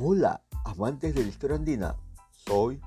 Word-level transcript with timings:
Hola, 0.00 0.42
amantes 0.64 1.14
de 1.14 1.22
la 1.22 1.28
historia 1.28 1.54
andina. 1.54 1.94
Soy 2.32 2.80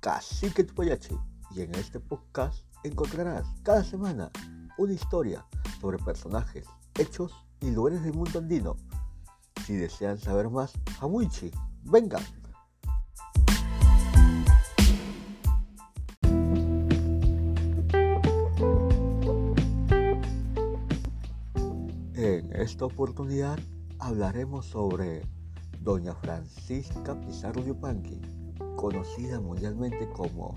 Cacique 0.00 0.62
Tupayachi 0.62 1.16
y 1.56 1.62
en 1.62 1.74
este 1.74 2.00
podcast 2.00 2.66
encontrarás 2.84 3.46
cada 3.62 3.82
semana 3.82 4.30
una 4.76 4.92
historia 4.92 5.46
sobre 5.80 5.96
personajes, 5.96 6.66
hechos 6.98 7.32
y 7.62 7.70
lugares 7.70 8.02
del 8.02 8.12
mundo 8.12 8.40
andino. 8.40 8.76
Si 9.64 9.74
desean 9.74 10.18
saber 10.18 10.50
más, 10.50 10.74
Hamuichi, 11.00 11.50
vengan. 11.84 12.22
En 22.12 22.54
esta 22.54 22.84
oportunidad 22.84 23.58
hablaremos 23.98 24.66
sobre 24.66 25.22
Doña 25.80 26.14
Francisca 26.14 27.18
Pizarro 27.18 27.64
Yupanqui, 27.64 28.20
conocida 28.76 29.40
mundialmente 29.40 30.10
como 30.10 30.54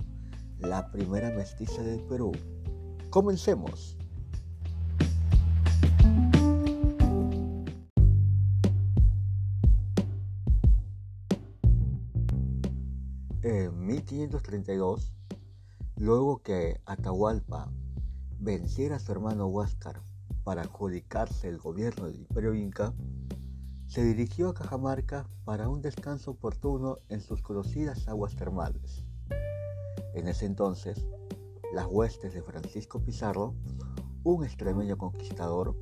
la 0.59 0.91
primera 0.91 1.31
mestiza 1.31 1.81
del 1.81 2.01
Perú. 2.01 2.33
Comencemos. 3.09 3.97
En 13.43 13.85
1532, 13.85 15.13
luego 15.95 16.41
que 16.41 16.81
Atahualpa 16.85 17.71
venciera 18.39 18.97
a 18.97 18.99
su 18.99 19.13
hermano 19.13 19.47
Huáscar 19.47 20.01
para 20.43 20.63
adjudicarse 20.63 21.47
el 21.47 21.59
gobierno 21.59 22.07
del 22.07 22.19
Imperio 22.19 22.53
Inca, 22.55 22.93
se 23.93 24.03
dirigió 24.03 24.49
a 24.49 24.53
Cajamarca 24.55 25.29
para 25.45 25.69
un 25.69 25.83
descanso 25.83 26.31
oportuno 26.31 26.97
en 27.09 27.21
sus 27.21 27.43
conocidas 27.43 28.07
aguas 28.07 28.35
termales. 28.35 29.05
En 30.15 30.27
ese 30.27 30.47
entonces, 30.47 31.05
las 31.75 31.85
huestes 31.85 32.33
de 32.33 32.41
Francisco 32.41 33.03
Pizarro, 33.03 33.53
un 34.23 34.45
extremeño 34.45 34.97
conquistador, 34.97 35.77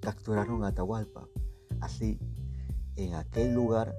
capturaron 0.00 0.62
a 0.62 0.68
Atahualpa. 0.68 1.26
Así, 1.80 2.20
en 2.96 3.14
aquel 3.14 3.54
lugar, 3.54 3.98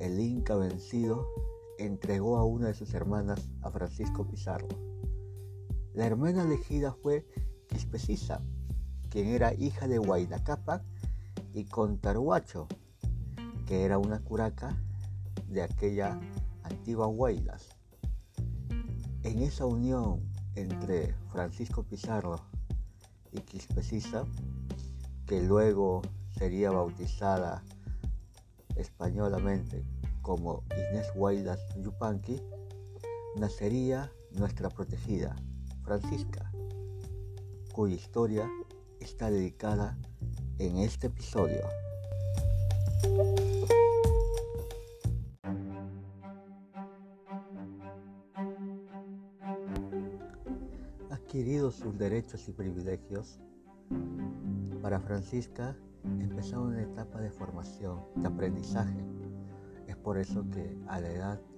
el 0.00 0.18
Inca 0.18 0.56
vencido 0.56 1.24
entregó 1.78 2.36
a 2.36 2.44
una 2.44 2.66
de 2.66 2.74
sus 2.74 2.94
hermanas 2.94 3.48
a 3.62 3.70
Francisco 3.70 4.26
Pizarro. 4.26 4.66
La 5.94 6.04
hermana 6.04 6.42
elegida 6.42 6.96
fue 7.00 7.28
Quispecisa, 7.68 8.42
quien 9.08 9.28
era 9.28 9.54
hija 9.54 9.86
de 9.86 10.00
Huayna 10.00 10.42
Cápac 10.42 10.82
y 11.56 11.64
con 11.64 11.96
Taruacho, 11.96 12.68
que 13.66 13.84
era 13.86 13.96
una 13.96 14.20
curaca 14.20 14.76
de 15.48 15.62
aquella 15.62 16.20
antigua 16.62 17.06
Huaylas. 17.06 17.70
En 19.22 19.38
esa 19.38 19.64
unión 19.64 20.20
entre 20.54 21.14
Francisco 21.32 21.82
Pizarro 21.82 22.36
y 23.32 23.40
Quispecisa, 23.40 24.24
que 25.26 25.42
luego 25.42 26.02
sería 26.36 26.70
bautizada 26.72 27.64
españolamente 28.74 29.82
como 30.20 30.62
Inés 30.90 31.06
Huaylas 31.14 31.60
Yupanqui, 31.82 32.38
nacería 33.36 34.12
nuestra 34.30 34.68
protegida, 34.68 35.34
Francisca, 35.84 36.52
cuya 37.72 37.94
historia 37.94 38.46
está 39.00 39.30
dedicada 39.30 39.96
en 40.58 40.78
este 40.78 41.08
episodio. 41.08 41.62
Adquiridos 51.10 51.76
sus 51.76 51.96
derechos 51.98 52.48
y 52.48 52.52
privilegios, 52.52 53.38
para 54.82 55.00
Francisca 55.00 55.76
empezó 56.20 56.62
una 56.62 56.82
etapa 56.82 57.20
de 57.20 57.30
formación, 57.30 58.00
de 58.16 58.28
aprendizaje. 58.28 59.04
Es 59.86 59.96
por 59.96 60.16
eso 60.18 60.44
que 60.50 60.76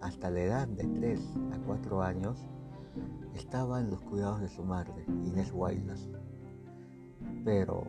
hasta 0.00 0.30
la 0.30 0.40
edad 0.40 0.68
de 0.68 0.84
3 0.84 1.20
a 1.52 1.58
4 1.66 2.02
años 2.02 2.38
estaba 3.34 3.80
en 3.80 3.90
los 3.90 4.02
cuidados 4.02 4.40
de 4.40 4.48
su 4.48 4.64
madre, 4.64 5.04
Inés 5.24 5.52
Guaylas. 5.52 6.08
Pero 7.44 7.84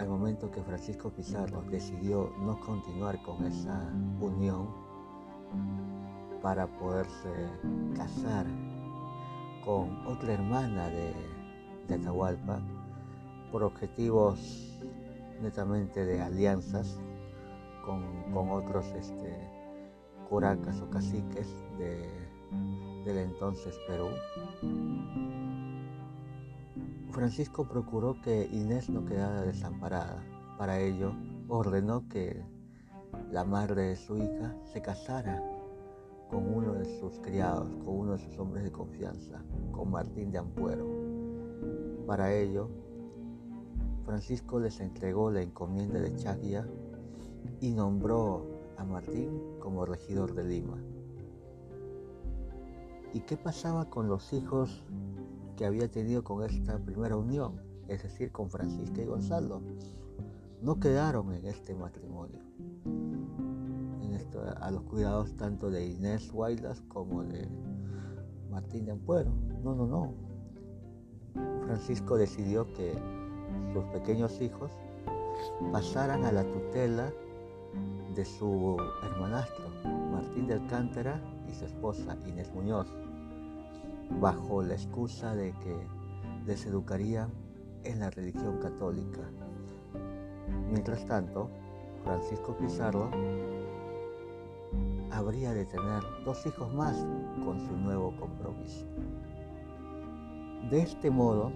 al 0.00 0.08
momento 0.08 0.50
que 0.50 0.62
Francisco 0.62 1.10
Pizarro 1.10 1.62
decidió 1.70 2.32
no 2.40 2.58
continuar 2.60 3.20
con 3.22 3.44
esa 3.44 3.92
unión 4.18 4.70
para 6.42 6.66
poderse 6.78 7.28
casar 7.94 8.46
con 9.62 10.06
otra 10.06 10.32
hermana 10.32 10.88
de, 10.88 11.14
Atahualpa 11.94 12.60
por 13.50 13.64
objetivos 13.64 14.78
netamente 15.42 16.06
de 16.06 16.22
alianzas 16.22 17.00
con, 17.84 18.32
otros 18.48 18.86
este, 18.92 19.36
curacas 20.28 20.80
o 20.80 20.88
caciques 20.88 21.48
de, 21.78 22.08
del 23.04 23.18
entonces 23.18 23.76
Perú. 23.88 24.06
Francisco 27.12 27.66
procuró 27.66 28.20
que 28.22 28.48
Inés 28.52 28.88
no 28.88 29.04
quedara 29.04 29.42
desamparada. 29.42 30.22
Para 30.56 30.78
ello, 30.78 31.12
ordenó 31.48 32.08
que 32.08 32.44
la 33.32 33.44
madre 33.44 33.82
de 33.88 33.96
su 33.96 34.16
hija 34.16 34.54
se 34.72 34.80
casara 34.80 35.42
con 36.30 36.54
uno 36.54 36.74
de 36.74 36.84
sus 37.00 37.18
criados, 37.18 37.66
con 37.84 37.98
uno 37.98 38.12
de 38.12 38.18
sus 38.18 38.38
hombres 38.38 38.62
de 38.62 38.70
confianza, 38.70 39.42
con 39.72 39.90
Martín 39.90 40.30
de 40.30 40.38
Ampuero. 40.38 40.86
Para 42.06 42.32
ello, 42.32 42.68
Francisco 44.04 44.60
les 44.60 44.78
entregó 44.80 45.30
la 45.30 45.42
encomienda 45.42 45.98
de 45.98 46.14
Chaguía 46.14 46.66
y 47.60 47.72
nombró 47.72 48.46
a 48.76 48.84
Martín 48.84 49.40
como 49.58 49.84
regidor 49.84 50.34
de 50.34 50.44
Lima. 50.44 50.78
¿Y 53.12 53.20
qué 53.20 53.36
pasaba 53.36 53.90
con 53.90 54.08
los 54.08 54.32
hijos 54.32 54.84
que 55.60 55.66
había 55.66 55.90
tenido 55.90 56.24
con 56.24 56.42
esta 56.42 56.78
primera 56.78 57.18
unión, 57.18 57.60
es 57.86 58.02
decir, 58.02 58.32
con 58.32 58.48
Francisca 58.48 59.02
y 59.02 59.04
Gonzalo, 59.04 59.60
no 60.62 60.80
quedaron 60.80 61.34
en 61.34 61.44
este 61.44 61.74
matrimonio, 61.74 62.40
en 62.86 64.14
esto, 64.14 64.40
a 64.58 64.70
los 64.70 64.84
cuidados 64.84 65.36
tanto 65.36 65.70
de 65.70 65.86
Inés 65.86 66.32
Guaylas 66.32 66.80
como 66.88 67.24
de 67.24 67.46
Martín 68.50 68.86
de 68.86 68.92
Ampuero. 68.92 69.34
No, 69.62 69.74
no, 69.74 69.86
no. 69.86 70.14
Francisco 71.66 72.16
decidió 72.16 72.64
que 72.72 72.94
sus 73.74 73.84
pequeños 73.92 74.40
hijos 74.40 74.70
pasaran 75.72 76.24
a 76.24 76.32
la 76.32 76.44
tutela 76.44 77.12
de 78.14 78.24
su 78.24 78.78
hermanastro, 79.02 79.66
Martín 80.10 80.46
de 80.46 80.54
Alcántara, 80.54 81.20
y 81.50 81.54
su 81.54 81.66
esposa, 81.66 82.16
Inés 82.26 82.50
Muñoz 82.54 82.86
bajo 84.18 84.62
la 84.62 84.74
excusa 84.74 85.34
de 85.34 85.52
que 85.58 85.76
les 86.46 86.66
educaría 86.66 87.28
en 87.84 88.00
la 88.00 88.10
religión 88.10 88.58
católica. 88.58 89.22
Mientras 90.70 91.06
tanto, 91.06 91.50
Francisco 92.04 92.56
Pizarro 92.56 93.10
habría 95.10 95.52
de 95.52 95.66
tener 95.66 96.02
dos 96.24 96.44
hijos 96.46 96.72
más 96.72 96.96
con 97.44 97.60
su 97.60 97.76
nuevo 97.76 98.16
compromiso. 98.18 98.86
De 100.70 100.80
este 100.80 101.10
modo, 101.10 101.52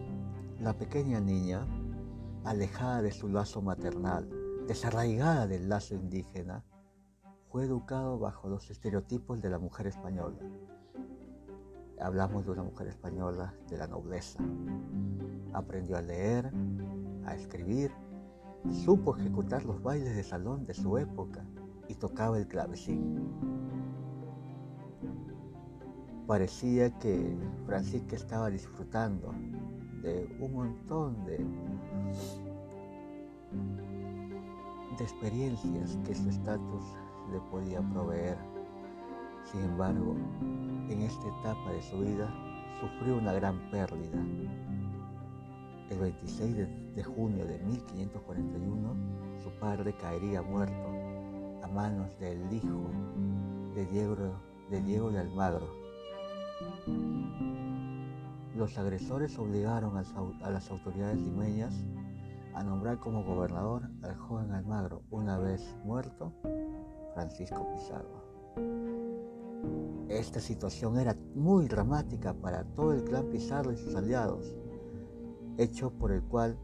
la 0.60 0.72
pequeña 0.72 1.20
niña, 1.20 1.66
alejada 2.44 3.02
de 3.02 3.12
su 3.12 3.28
lazo 3.28 3.62
maternal, 3.62 4.28
desarraigada 4.66 5.46
del 5.46 5.68
lazo 5.68 5.94
indígena, 5.94 6.64
fue 7.50 7.64
educado 7.64 8.18
bajo 8.18 8.48
los 8.48 8.70
estereotipos 8.70 9.40
de 9.40 9.50
la 9.50 9.58
mujer 9.58 9.86
española, 9.86 10.36
Hablamos 12.00 12.44
de 12.44 12.50
una 12.50 12.62
mujer 12.64 12.88
española 12.88 13.54
de 13.70 13.78
la 13.78 13.86
nobleza. 13.86 14.42
Aprendió 15.52 15.96
a 15.96 16.02
leer, 16.02 16.52
a 17.24 17.34
escribir, 17.34 17.92
supo 18.70 19.16
ejecutar 19.16 19.64
los 19.64 19.82
bailes 19.82 20.16
de 20.16 20.22
salón 20.22 20.66
de 20.66 20.74
su 20.74 20.98
época 20.98 21.44
y 21.88 21.94
tocaba 21.94 22.38
el 22.38 22.48
clavecín. 22.48 23.28
Parecía 26.26 26.90
que 26.98 27.36
Francisca 27.66 28.16
estaba 28.16 28.50
disfrutando 28.50 29.32
de 30.02 30.36
un 30.40 30.52
montón 30.52 31.24
de, 31.26 31.38
de 34.96 35.04
experiencias 35.04 35.98
que 36.04 36.14
su 36.14 36.28
estatus 36.28 36.84
le 37.30 37.40
podía 37.50 37.80
proveer. 37.92 38.38
Sin 39.44 39.60
embargo, 39.60 40.16
en 40.90 41.02
esta 41.02 41.26
etapa 41.40 41.72
de 41.72 41.82
su 41.82 41.98
vida 42.00 42.32
sufrió 42.80 43.16
una 43.16 43.32
gran 43.32 43.58
pérdida. 43.70 44.18
El 45.90 45.98
26 45.98 46.56
de, 46.94 47.04
junio 47.04 47.46
de 47.46 47.58
1541 47.58 48.94
su 49.42 49.50
padre 49.60 49.94
caería 49.94 50.42
muerto 50.42 50.88
a 51.62 51.68
manos 51.68 52.08
del 52.18 52.52
hijo 52.52 52.90
de 53.74 53.86
Diego 53.86 54.16
de, 54.70 54.80
Diego 54.82 55.10
de 55.10 55.20
Almagro. 55.20 55.68
Los 58.56 58.78
agresores 58.78 59.38
obligaron 59.38 59.96
a 59.96 60.50
las 60.50 60.70
autoridades 60.70 61.18
limeñas 61.18 61.84
a 62.54 62.62
nombrar 62.62 62.98
como 62.98 63.24
gobernador 63.24 63.90
al 64.02 64.16
joven 64.16 64.52
Almagro, 64.52 65.02
una 65.10 65.38
vez 65.38 65.76
muerto, 65.84 66.32
Francisco 67.14 67.66
Pizarro. 67.72 68.23
Esta 70.08 70.40
situación 70.40 70.98
era 70.98 71.16
muy 71.34 71.66
dramática 71.66 72.34
para 72.34 72.64
todo 72.64 72.92
el 72.92 73.04
clan 73.04 73.30
Pizarro 73.30 73.72
y 73.72 73.76
sus 73.76 73.94
aliados, 73.94 74.54
hecho 75.56 75.90
por 75.90 76.12
el 76.12 76.22
cual 76.22 76.58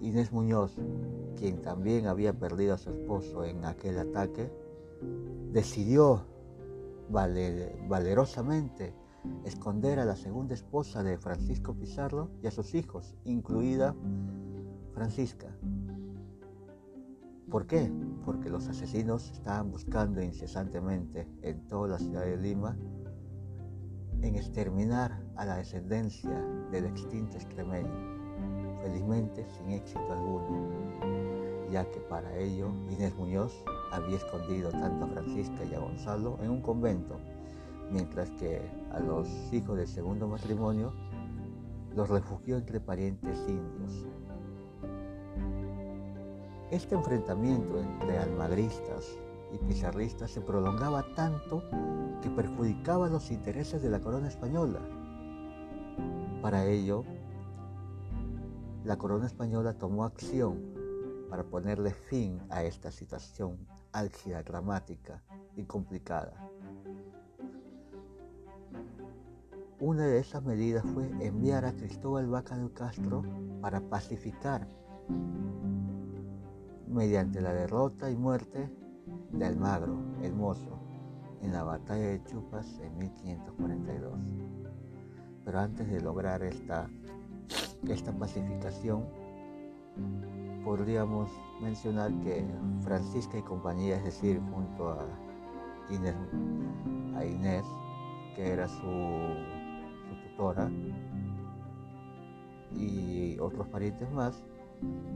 Inés 0.00 0.32
Muñoz, 0.32 0.76
quien 1.36 1.60
también 1.60 2.06
había 2.06 2.32
perdido 2.32 2.74
a 2.74 2.78
su 2.78 2.90
esposo 2.90 3.44
en 3.44 3.64
aquel 3.64 3.98
ataque, 3.98 4.50
decidió 5.52 6.24
valerosamente 7.08 8.94
esconder 9.44 9.98
a 9.98 10.04
la 10.04 10.16
segunda 10.16 10.54
esposa 10.54 11.02
de 11.02 11.18
Francisco 11.18 11.74
Pizarro 11.74 12.30
y 12.42 12.46
a 12.46 12.50
sus 12.50 12.74
hijos, 12.74 13.16
incluida 13.24 13.94
Francisca. 14.92 15.48
¿Por 17.50 17.66
qué? 17.66 17.90
Porque 18.26 18.50
los 18.50 18.68
asesinos 18.68 19.30
estaban 19.30 19.70
buscando 19.70 20.22
incesantemente 20.22 21.26
en 21.40 21.66
toda 21.66 21.88
la 21.88 21.98
ciudad 21.98 22.22
de 22.22 22.36
Lima 22.36 22.76
en 24.20 24.36
exterminar 24.36 25.18
a 25.34 25.46
la 25.46 25.56
descendencia 25.56 26.44
del 26.70 26.84
extinto 26.84 27.38
extremeño, 27.38 27.88
felizmente 28.82 29.46
sin 29.56 29.70
éxito 29.70 30.12
alguno, 30.12 31.70
ya 31.72 31.90
que 31.90 32.00
para 32.00 32.36
ello 32.36 32.68
Inés 32.90 33.16
Muñoz 33.16 33.64
había 33.92 34.16
escondido 34.16 34.70
tanto 34.70 35.06
a 35.06 35.08
Francisca 35.08 35.64
y 35.64 35.74
a 35.74 35.78
Gonzalo 35.78 36.36
en 36.42 36.50
un 36.50 36.60
convento, 36.60 37.18
mientras 37.90 38.30
que 38.32 38.60
a 38.92 39.00
los 39.00 39.26
hijos 39.54 39.78
del 39.78 39.88
segundo 39.88 40.28
matrimonio 40.28 40.92
los 41.96 42.10
refugió 42.10 42.58
entre 42.58 42.78
parientes 42.78 43.38
indios. 43.48 44.06
Este 46.70 46.94
enfrentamiento 46.94 47.80
entre 47.80 48.18
almagristas 48.18 49.18
y 49.54 49.58
pizarristas 49.58 50.30
se 50.30 50.42
prolongaba 50.42 51.02
tanto 51.14 51.62
que 52.20 52.28
perjudicaba 52.28 53.08
los 53.08 53.30
intereses 53.30 53.80
de 53.80 53.88
la 53.88 54.00
corona 54.00 54.28
española. 54.28 54.80
Para 56.42 56.66
ello, 56.66 57.04
la 58.84 58.98
corona 58.98 59.24
española 59.24 59.78
tomó 59.78 60.04
acción 60.04 60.60
para 61.30 61.42
ponerle 61.42 61.92
fin 61.92 62.38
a 62.50 62.62
esta 62.62 62.90
situación 62.90 63.66
álgida, 63.92 64.42
dramática 64.42 65.22
y 65.56 65.64
complicada. 65.64 66.50
Una 69.80 70.04
de 70.04 70.18
esas 70.18 70.42
medidas 70.42 70.84
fue 70.92 71.08
enviar 71.20 71.64
a 71.64 71.72
Cristóbal 71.72 72.26
Vaca 72.26 72.58
de 72.58 72.70
Castro 72.72 73.22
para 73.62 73.80
pacificar 73.80 74.68
mediante 76.90 77.40
la 77.40 77.52
derrota 77.52 78.10
y 78.10 78.16
muerte 78.16 78.70
de 79.32 79.44
Almagro, 79.44 79.98
el 80.22 80.34
mozo, 80.34 80.78
en 81.42 81.52
la 81.52 81.62
batalla 81.62 82.08
de 82.08 82.24
Chupas 82.24 82.78
en 82.80 82.96
1542. 82.98 84.12
Pero 85.44 85.58
antes 85.60 85.88
de 85.90 86.00
lograr 86.00 86.42
esta, 86.42 86.90
esta 87.88 88.12
pacificación, 88.12 89.04
podríamos 90.64 91.30
mencionar 91.60 92.12
que 92.20 92.44
Francisca 92.80 93.38
y 93.38 93.42
compañía, 93.42 93.96
es 93.96 94.04
decir, 94.04 94.40
junto 94.52 94.90
a 94.90 95.06
Inés, 97.24 97.64
que 98.36 98.52
era 98.52 98.68
su, 98.68 98.76
su 98.76 100.28
tutora, 100.28 100.70
y 102.70 103.38
otros 103.40 103.66
parientes 103.68 104.10
más, 104.12 104.44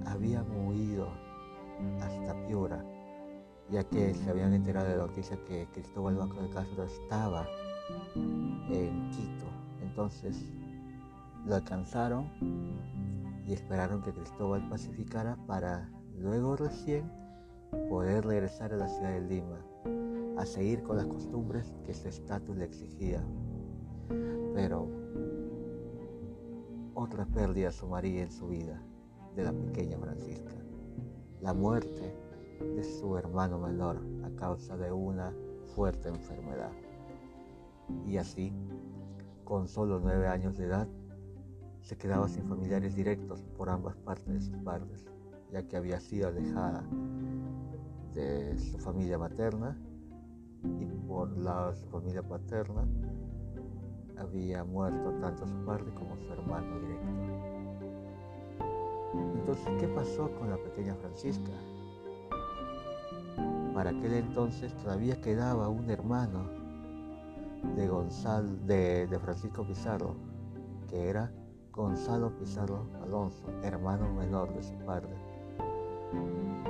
habían 0.06 0.46
huido 0.66 1.08
hasta 2.00 2.46
Piura, 2.46 2.84
ya 3.70 3.84
que 3.84 4.14
se 4.14 4.30
habían 4.30 4.52
enterado 4.52 4.88
de 4.88 4.96
la 4.96 5.06
noticia 5.06 5.38
que 5.46 5.66
Cristóbal 5.72 6.16
Vaca 6.16 6.40
de 6.40 6.50
Castro 6.50 6.84
estaba 6.84 7.46
en 8.14 9.10
Quito. 9.10 9.46
Entonces 9.80 10.52
lo 11.46 11.54
alcanzaron 11.54 12.28
y 13.46 13.52
esperaron 13.52 14.02
que 14.02 14.12
Cristóbal 14.12 14.68
pacificara 14.68 15.36
para 15.46 15.90
luego 16.18 16.56
recién 16.56 17.10
poder 17.88 18.24
regresar 18.24 18.72
a 18.72 18.76
la 18.76 18.88
ciudad 18.88 19.12
de 19.12 19.20
Lima, 19.22 19.58
a 20.38 20.46
seguir 20.46 20.82
con 20.82 20.96
las 20.96 21.06
costumbres 21.06 21.72
que 21.84 21.94
su 21.94 22.08
estatus 22.08 22.56
le 22.56 22.64
exigía. 22.64 23.24
Pero 24.54 24.88
otra 26.94 27.24
pérdida 27.26 27.72
sumaría 27.72 28.22
en 28.22 28.30
su 28.30 28.48
vida 28.48 28.82
de 29.34 29.44
la 29.44 29.52
pequeña 29.52 29.98
Francisca 29.98 30.52
la 31.42 31.52
muerte 31.52 32.14
de 32.60 32.84
su 32.84 33.16
hermano 33.16 33.58
menor 33.58 34.00
a 34.24 34.30
causa 34.36 34.76
de 34.76 34.92
una 34.92 35.34
fuerte 35.74 36.08
enfermedad. 36.08 36.70
Y 38.06 38.16
así, 38.16 38.52
con 39.44 39.66
solo 39.66 39.98
nueve 40.00 40.28
años 40.28 40.56
de 40.56 40.66
edad, 40.66 40.88
se 41.80 41.98
quedaba 41.98 42.28
sin 42.28 42.44
familiares 42.44 42.94
directos 42.94 43.42
por 43.56 43.68
ambas 43.68 43.96
partes 43.96 44.32
de 44.32 44.40
sus 44.40 44.56
padres, 44.58 45.04
ya 45.50 45.66
que 45.66 45.76
había 45.76 45.98
sido 45.98 46.28
alejada 46.28 46.84
de 48.14 48.56
su 48.58 48.78
familia 48.78 49.18
materna 49.18 49.76
y 50.78 50.84
por 51.08 51.36
la 51.36 51.74
su 51.74 51.86
familia 51.88 52.22
paterna 52.22 52.86
había 54.16 54.62
muerto 54.64 55.10
tanto 55.20 55.46
su 55.46 55.64
padre 55.64 55.92
como 55.94 56.16
su 56.16 56.32
hermano 56.32 56.78
directo. 56.80 57.31
Entonces, 59.14 59.68
¿qué 59.78 59.88
pasó 59.88 60.30
con 60.38 60.50
la 60.50 60.56
pequeña 60.56 60.94
Francisca? 60.94 61.52
Para 63.74 63.90
aquel 63.90 64.14
entonces 64.14 64.74
todavía 64.76 65.20
quedaba 65.20 65.68
un 65.68 65.90
hermano 65.90 66.62
de, 68.66 69.18
Francisco 69.22 69.64
Pizarro, 69.64 70.14
que 70.88 71.08
era 71.08 71.32
Gonzalo 71.72 72.30
Pizarro 72.36 72.86
Alonso, 73.02 73.44
hermano 73.62 74.12
menor 74.12 74.52
de 74.54 74.62
su 74.62 74.74
padre. 74.84 75.10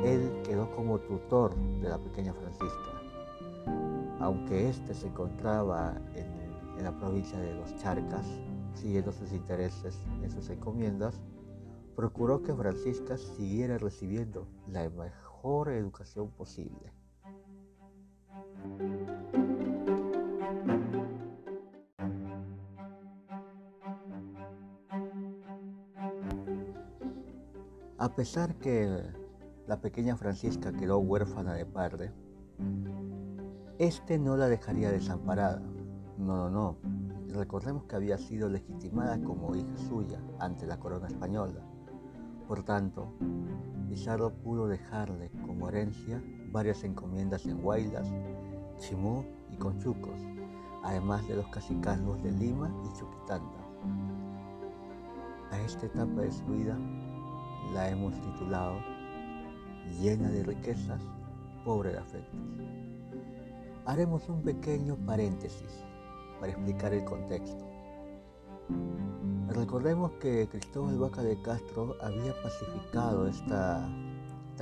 Él 0.05 0.43
quedó 0.45 0.71
como 0.77 0.99
tutor 0.99 1.55
de 1.81 1.89
la 1.89 1.99
pequeña 1.99 2.33
Francisca, 2.33 2.93
aunque 4.21 4.69
éste 4.69 4.95
se 4.95 5.09
encontraba 5.09 5.95
en, 6.15 6.79
en 6.79 6.85
la 6.85 6.93
provincia 6.93 7.39
de 7.39 7.55
los 7.55 7.75
Charcas, 7.77 8.27
siguiendo 8.75 9.13
sus 9.13 9.33
intereses 9.33 9.99
en 10.23 10.31
sus 10.31 10.49
encomiendas, 10.51 11.21
procuró 11.95 12.43
que 12.43 12.55
Francisca 12.55 13.17
siguiera 13.17 13.79
recibiendo 13.79 14.47
la 14.69 14.89
mejor 14.89 15.69
educación 15.71 16.31
posible. 16.31 16.93
A 27.99 28.15
pesar 28.17 28.57
que 28.57 29.03
la 29.69 29.81
pequeña 29.81 30.17
Francisca 30.17 30.73
quedó 30.73 30.99
huérfana 30.99 31.55
de 31.55 31.67
padre, 31.67 32.13
este 33.79 34.19
no 34.19 34.37
la 34.37 34.49
dejaría 34.49 34.91
desamparada. 34.91 35.63
No, 36.19 36.51
no, 36.51 36.51
no. 36.51 36.77
Recordemos 37.29 37.85
que 37.85 37.97
había 37.97 38.19
sido 38.19 38.49
legitimada 38.49 39.23
como 39.23 39.55
hija 39.55 39.77
suya 39.77 40.21
ante 40.39 40.67
la 40.67 40.79
corona 40.79 41.07
española 41.07 41.65
por 42.53 42.65
tanto, 42.65 43.09
Pizarro 43.89 44.31
pudo 44.31 44.69
dejarle 44.69 45.31
como 45.47 45.71
herencia 45.71 46.23
varias 46.51 46.85
encomiendas 46.85 47.47
en 47.47 47.65
Huaylas, 47.65 48.07
Chimú 48.77 49.25
y 49.51 49.57
Conchucos, 49.57 50.21
además 50.83 51.27
de 51.29 51.37
los 51.37 51.49
cacicazgos 51.49 52.23
de 52.23 52.31
Lima 52.31 52.71
y 52.85 52.99
Chuquitanta. 52.99 53.59
A 55.51 55.61
esta 55.63 55.87
etapa 55.87 56.21
de 56.21 56.31
su 56.31 56.45
vida 56.45 56.79
la 57.73 57.89
hemos 57.89 58.21
titulado 58.21 58.75
Llena 59.99 60.29
de 60.29 60.43
riquezas, 60.43 61.01
pobre 61.65 61.93
de 61.93 62.01
afectos. 62.01 62.39
Haremos 63.87 64.29
un 64.29 64.43
pequeño 64.43 64.97
paréntesis 65.07 65.87
para 66.39 66.53
explicar 66.53 66.93
el 66.93 67.05
contexto. 67.07 67.65
Recordemos 69.49 70.13
que 70.13 70.49
Cristóbal 70.49 70.99
Vaca 70.99 71.23
de 71.23 71.41
Castro 71.43 71.97
había 72.01 72.33
pacificado 72.43 73.27
esta, 73.27 73.89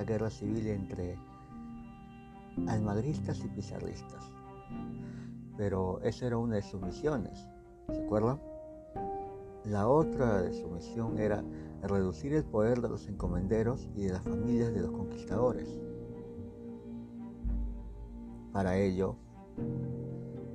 guerra 0.06 0.30
civil 0.30 0.66
entre 0.68 1.18
almagristas 2.66 3.38
y 3.44 3.49
pizarristas. 3.49 4.25
Pero 5.56 6.00
esa 6.02 6.26
era 6.26 6.38
una 6.38 6.56
de 6.56 6.62
sus 6.62 6.80
misiones, 6.80 7.46
¿se 7.92 8.02
acuerdan? 8.02 8.40
La 9.64 9.88
otra 9.88 10.40
de 10.40 10.54
su 10.54 10.68
misión 10.68 11.18
era 11.18 11.44
reducir 11.82 12.32
el 12.32 12.44
poder 12.44 12.80
de 12.80 12.88
los 12.88 13.06
encomenderos 13.08 13.88
y 13.94 14.04
de 14.04 14.12
las 14.12 14.22
familias 14.22 14.72
de 14.72 14.80
los 14.80 14.90
conquistadores. 14.90 15.68
Para 18.52 18.78
ello, 18.78 19.16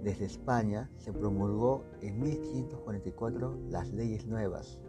desde 0.06 0.26
España 0.26 0.88
se 1.00 1.12
promulgó 1.12 1.84
en 2.02 2.20
1544 2.20 3.58
las 3.70 3.92
leyes 3.92 4.28
nuevas, 4.28 4.80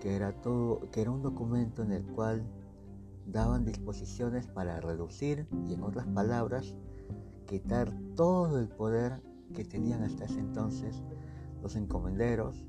que 0.00 0.14
era, 0.14 0.40
todo, 0.40 0.88
que 0.92 1.02
era 1.02 1.10
un 1.10 1.20
documento 1.20 1.82
en 1.82 1.90
el 1.90 2.04
cual 2.04 2.44
daban 3.26 3.64
disposiciones 3.64 4.46
para 4.46 4.80
reducir 4.80 5.48
y 5.66 5.74
en 5.74 5.82
otras 5.82 6.06
palabras 6.06 6.76
quitar 7.48 7.92
todo 8.14 8.60
el 8.60 8.68
poder 8.68 9.20
que 9.52 9.64
tenían 9.64 10.04
hasta 10.04 10.26
ese 10.26 10.38
entonces 10.38 11.02
los 11.60 11.74
encomenderos 11.74 12.64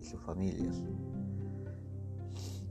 y 0.00 0.04
sus 0.06 0.22
familias. 0.22 0.82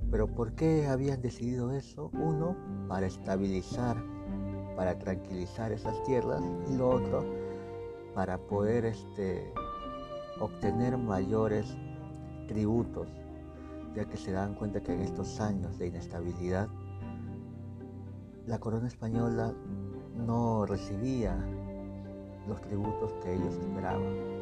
Pero 0.09 0.25
¿por 0.25 0.55
qué 0.55 0.87
habían 0.87 1.21
decidido 1.21 1.71
eso? 1.71 2.09
Uno, 2.13 2.57
para 2.87 3.05
estabilizar, 3.05 4.03
para 4.75 4.97
tranquilizar 4.97 5.71
esas 5.71 6.01
tierras 6.03 6.41
y 6.67 6.75
lo 6.75 6.89
otro, 6.89 7.38
para 8.13 8.37
poder 8.37 8.85
este, 8.85 9.53
obtener 10.39 10.97
mayores 10.97 11.77
tributos, 12.47 13.07
ya 13.95 14.05
que 14.05 14.17
se 14.17 14.31
dan 14.31 14.55
cuenta 14.55 14.81
que 14.81 14.93
en 14.93 15.01
estos 15.01 15.39
años 15.39 15.77
de 15.77 15.87
inestabilidad 15.87 16.67
la 18.45 18.59
corona 18.59 18.87
española 18.87 19.53
no 20.15 20.65
recibía 20.65 21.37
los 22.47 22.59
tributos 22.61 23.13
que 23.23 23.35
ellos 23.35 23.55
esperaban. 23.55 24.39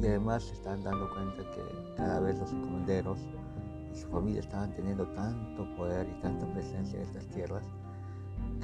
Y 0.00 0.06
además 0.06 0.44
se 0.44 0.54
están 0.54 0.82
dando 0.82 1.08
cuenta 1.10 1.42
que 1.52 1.94
cada 1.96 2.20
vez 2.20 2.38
los 2.38 2.52
encomenderos 2.52 3.18
y 3.92 3.96
su 3.96 4.08
familia 4.08 4.40
estaban 4.40 4.72
teniendo 4.72 5.06
tanto 5.08 5.66
poder 5.76 6.08
y 6.08 6.20
tanta 6.20 6.46
presencia 6.52 6.98
en 6.98 7.06
estas 7.06 7.26
tierras 7.28 7.64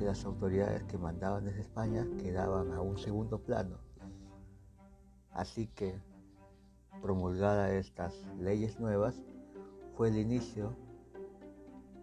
las 0.03 0.25
autoridades 0.25 0.83
que 0.85 0.99
mandaban 0.99 1.45
desde 1.45 1.61
España 1.61 2.07
quedaban 2.19 2.73
a 2.73 2.81
un 2.81 2.99
segundo 2.99 3.39
plano. 3.39 3.79
Así 5.31 5.67
que, 5.69 6.01
promulgada 7.01 7.73
estas 7.73 8.15
leyes 8.39 8.79
nuevas, 8.79 9.23
fue 9.97 10.09
el 10.09 10.19
inicio 10.19 10.77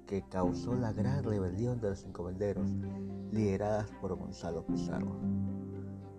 que 0.07 0.23
causó 0.23 0.73
la 0.73 0.91
gran 0.91 1.23
rebelión 1.23 1.79
de 1.79 1.89
los 1.89 2.03
encomenderos, 2.03 2.67
lideradas 3.31 3.91
por 4.01 4.15
Gonzalo 4.15 4.65
Pizarro, 4.65 5.15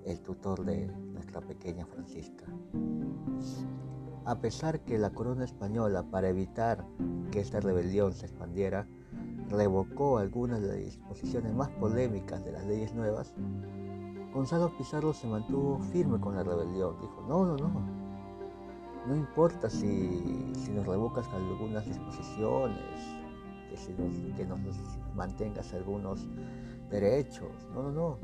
el 0.04 0.20
tutor 0.20 0.64
de 0.64 0.86
nuestra 0.86 1.40
pequeña 1.40 1.84
Francisca. 1.86 2.46
A 4.24 4.40
pesar 4.40 4.80
que 4.80 4.98
la 4.98 5.10
corona 5.10 5.44
española, 5.44 6.04
para 6.04 6.28
evitar 6.28 6.86
que 7.32 7.40
esta 7.40 7.58
rebelión 7.58 8.12
se 8.12 8.26
expandiera, 8.26 8.86
revocó 9.50 10.18
algunas 10.18 10.60
de 10.60 10.68
las 10.68 10.76
disposiciones 10.76 11.52
más 11.54 11.68
polémicas 11.70 12.44
de 12.44 12.52
las 12.52 12.64
leyes 12.66 12.94
nuevas, 12.94 13.34
Gonzalo 14.32 14.76
Pizarro 14.76 15.12
se 15.12 15.26
mantuvo 15.26 15.80
firme 15.92 16.20
con 16.20 16.36
la 16.36 16.44
rebelión. 16.44 16.96
Dijo, 17.00 17.24
no, 17.28 17.44
no, 17.44 17.56
no, 17.56 17.70
no 19.06 19.16
importa 19.16 19.68
si, 19.68 20.52
si 20.54 20.70
nos 20.70 20.86
revocas 20.86 21.26
algunas 21.32 21.84
disposiciones, 21.84 22.78
que, 23.68 23.76
si 23.76 23.92
nos, 23.92 24.36
que 24.36 24.46
nos 24.46 24.60
mantengas 25.16 25.74
algunos 25.74 26.28
derechos. 26.90 27.50
No, 27.74 27.82
no, 27.82 27.90
no. 27.90 28.18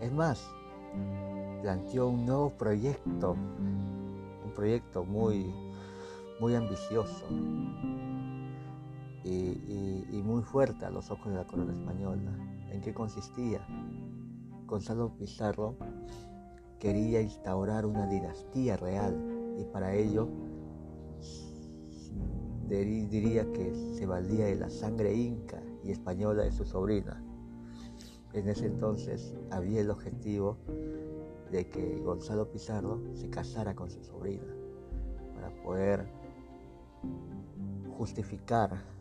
Es 0.00 0.12
más, 0.12 0.48
planteó 1.60 2.08
un 2.08 2.24
nuevo 2.24 2.50
proyecto, 2.50 3.32
un 3.32 4.52
proyecto 4.54 5.04
muy, 5.04 5.52
muy 6.40 6.54
ambicioso 6.54 7.26
y, 9.24 10.22
muy 10.24 10.42
fuerte 10.42 10.84
a 10.84 10.90
los 10.90 11.10
ojos 11.10 11.30
de 11.30 11.36
la 11.36 11.46
corona 11.46 11.72
española. 11.72 12.36
¿En 12.70 12.80
qué 12.80 12.92
consistía? 12.92 13.66
Gonzalo 14.66 15.16
Pizarro 15.16 15.76
quería 16.78 17.20
instaurar 17.22 17.86
una 17.86 18.06
dinastía 18.06 18.76
real 18.76 19.16
y 19.58 19.64
para 19.64 19.94
ello 19.94 20.28
diría 22.68 23.50
que 23.52 23.74
se 23.94 24.06
valía 24.06 24.46
de 24.46 24.56
la 24.56 24.68
sangre 24.68 25.14
inca 25.14 25.62
y 25.82 25.90
española 25.90 26.44
de 26.44 26.52
su 26.52 26.64
sobrina. 26.64 27.22
En 28.34 28.48
ese 28.48 28.66
entonces 28.66 29.34
había 29.50 29.80
el 29.80 29.90
objetivo 29.90 30.58
de 31.50 31.66
que 31.68 31.98
Gonzalo 32.00 32.50
Pizarro 32.50 33.00
se 33.14 33.30
casara 33.30 33.74
con 33.74 33.90
su 33.90 34.04
sobrina 34.04 34.54
para 35.34 35.50
poder 35.62 36.06
justificar 37.96 38.97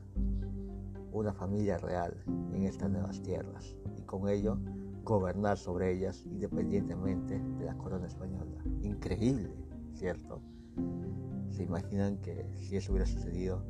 una 1.11 1.33
familia 1.33 1.77
real 1.77 2.15
en 2.53 2.63
estas 2.63 2.89
nuevas 2.89 3.21
tierras 3.21 3.75
y 3.97 4.01
con 4.03 4.29
ello 4.29 4.57
gobernar 5.03 5.57
sobre 5.57 5.93
ellas 5.93 6.23
independientemente 6.25 7.39
de 7.39 7.65
la 7.65 7.77
corona 7.77 8.07
española. 8.07 8.61
Increíble, 8.81 9.49
¿cierto? 9.93 10.41
¿Se 11.49 11.63
imaginan 11.63 12.17
que 12.17 12.45
si 12.57 12.75
eso 12.77 12.91
hubiera 12.91 13.07
sucedido, 13.07 13.63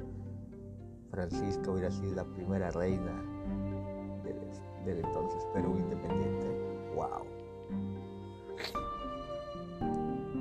Francisca 1.12 1.72
hubiera 1.72 1.92
sido 1.92 2.16
la 2.16 2.26
primera 2.26 2.72
reina 2.72 3.14
del, 4.84 4.98
entonces 4.98 5.46
Perú 5.54 5.78
independiente? 5.78 6.48
¡Wow! 6.96 7.24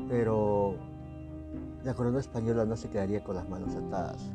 Pero 0.08 0.74
la 1.84 1.94
corona 1.94 2.20
española 2.20 2.64
no 2.64 2.76
se 2.76 2.88
quedaría 2.88 3.22
con 3.22 3.36
las 3.36 3.48
manos 3.48 3.74
atadas. 3.74 4.32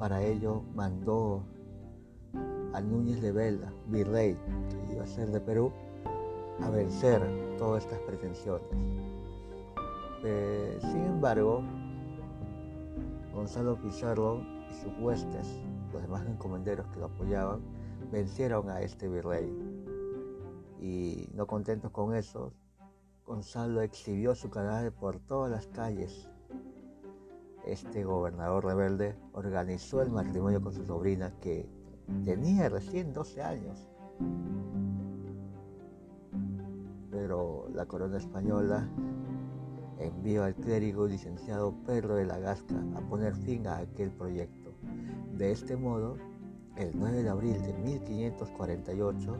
Para 0.00 0.22
ello 0.22 0.62
mandó 0.74 1.42
a 2.72 2.80
Núñez 2.80 3.20
de 3.20 3.32
Vela, 3.32 3.70
virrey, 3.88 4.34
que 4.86 4.94
iba 4.94 5.04
a 5.04 5.06
ser 5.06 5.30
de 5.30 5.42
Perú, 5.42 5.70
a 6.62 6.70
vencer 6.70 7.20
todas 7.58 7.84
estas 7.84 7.98
pretensiones. 8.00 8.66
Eh, 10.24 10.78
sin 10.80 11.04
embargo, 11.04 11.62
Gonzalo 13.34 13.76
Pizarro 13.76 14.40
y 14.70 14.74
sus 14.74 14.90
huestes, 15.00 15.60
los 15.92 16.00
demás 16.00 16.26
encomenderos 16.26 16.86
que 16.86 17.00
lo 17.00 17.04
apoyaban, 17.04 17.60
vencieron 18.10 18.70
a 18.70 18.80
este 18.80 19.06
virrey. 19.06 19.54
Y 20.80 21.28
no 21.34 21.46
contentos 21.46 21.90
con 21.90 22.14
eso, 22.14 22.54
Gonzalo 23.26 23.82
exhibió 23.82 24.34
su 24.34 24.48
cadáver 24.48 24.94
por 24.94 25.20
todas 25.20 25.50
las 25.50 25.66
calles. 25.66 26.26
Este 27.70 28.02
gobernador 28.02 28.64
rebelde 28.64 29.14
organizó 29.32 30.02
el 30.02 30.10
matrimonio 30.10 30.60
con 30.60 30.72
su 30.72 30.84
sobrina 30.84 31.32
que 31.40 31.68
tenía 32.24 32.68
recién 32.68 33.12
12 33.12 33.42
años. 33.42 33.88
Pero 37.12 37.68
la 37.72 37.86
corona 37.86 38.16
española 38.16 38.88
envió 40.00 40.42
al 40.42 40.56
clérigo 40.56 41.06
licenciado 41.06 41.72
Pedro 41.86 42.16
de 42.16 42.24
la 42.24 42.40
Gasca 42.40 42.74
a 42.96 43.00
poner 43.02 43.36
fin 43.36 43.64
a 43.68 43.76
aquel 43.78 44.10
proyecto. 44.10 44.72
De 45.38 45.52
este 45.52 45.76
modo, 45.76 46.16
el 46.74 46.90
9 46.92 47.22
de 47.22 47.28
abril 47.28 47.62
de 47.62 47.72
1548, 47.72 49.36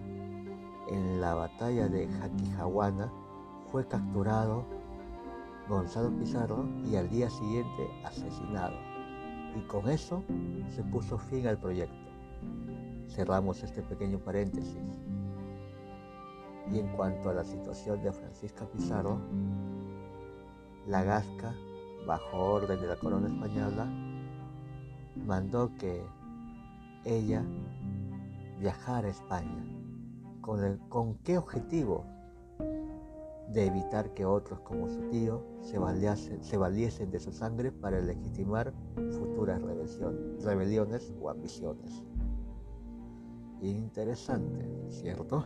en 0.88 1.20
la 1.20 1.34
batalla 1.34 1.88
de 1.88 2.06
Jaquijahuana, 2.06 3.12
fue 3.72 3.88
capturado 3.88 4.79
Gonzalo 5.70 6.10
Pizarro 6.18 6.68
y 6.84 6.96
al 6.96 7.08
día 7.08 7.30
siguiente 7.30 7.88
asesinado. 8.04 8.74
Y 9.56 9.60
con 9.68 9.88
eso 9.88 10.24
se 10.68 10.82
puso 10.82 11.16
fin 11.16 11.46
al 11.46 11.58
proyecto. 11.58 12.10
Cerramos 13.08 13.62
este 13.62 13.80
pequeño 13.82 14.18
paréntesis. 14.18 14.76
Y 16.72 16.80
en 16.80 16.88
cuanto 16.96 17.30
a 17.30 17.34
la 17.34 17.44
situación 17.44 18.02
de 18.02 18.12
Francisca 18.12 18.66
Pizarro, 18.66 19.20
la 20.88 21.04
Gasca, 21.04 21.54
bajo 22.04 22.36
orden 22.36 22.80
de 22.80 22.88
la 22.88 22.96
corona 22.96 23.28
española, 23.28 23.86
mandó 25.24 25.70
que 25.76 26.02
ella 27.04 27.44
viajara 28.58 29.06
a 29.06 29.10
España. 29.12 29.64
¿Con, 30.40 30.78
¿Con 30.88 31.14
qué 31.18 31.38
objetivo? 31.38 32.04
De 33.52 33.66
evitar 33.66 34.14
que 34.14 34.24
otros 34.24 34.60
como 34.60 34.88
su 34.88 35.00
tío 35.08 35.44
se, 35.60 35.78
se 36.42 36.56
valiesen 36.56 37.10
de 37.10 37.20
su 37.20 37.32
sangre 37.32 37.72
para 37.72 38.00
legitimar 38.00 38.72
futuras 39.10 39.60
rebeliones 40.42 41.12
o 41.20 41.30
ambiciones. 41.30 42.04
Interesante, 43.60 44.68
¿cierto? 44.88 45.44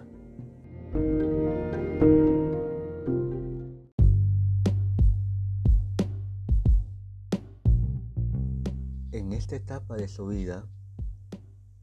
esta 9.44 9.56
etapa 9.56 9.96
de 9.96 10.08
su 10.08 10.26
vida 10.26 10.66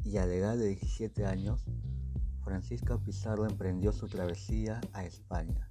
y 0.04 0.18
a 0.18 0.26
la 0.26 0.34
edad 0.34 0.58
de 0.58 0.70
17 0.70 1.26
años, 1.28 1.66
Francisca 2.44 2.98
Pizarro 2.98 3.46
emprendió 3.46 3.92
su 3.92 4.08
travesía 4.08 4.82
a 4.94 5.06
España, 5.06 5.71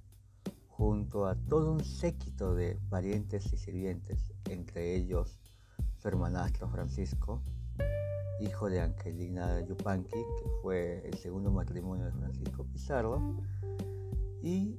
junto 0.81 1.27
a 1.27 1.35
todo 1.35 1.73
un 1.73 1.83
séquito 1.85 2.55
de 2.55 2.75
parientes 2.89 3.53
y 3.53 3.57
sirvientes, 3.57 4.33
entre 4.49 4.95
ellos 4.95 5.37
su 5.95 6.07
hermanastro 6.07 6.67
Francisco, 6.69 7.43
hijo 8.39 8.67
de 8.67 8.81
Angelina 8.81 9.61
Yupanqui, 9.61 10.09
que 10.09 10.49
fue 10.63 11.07
el 11.07 11.13
segundo 11.19 11.51
matrimonio 11.51 12.05
de 12.05 12.11
Francisco 12.13 12.63
Pizarro, 12.63 13.21
y 14.41 14.75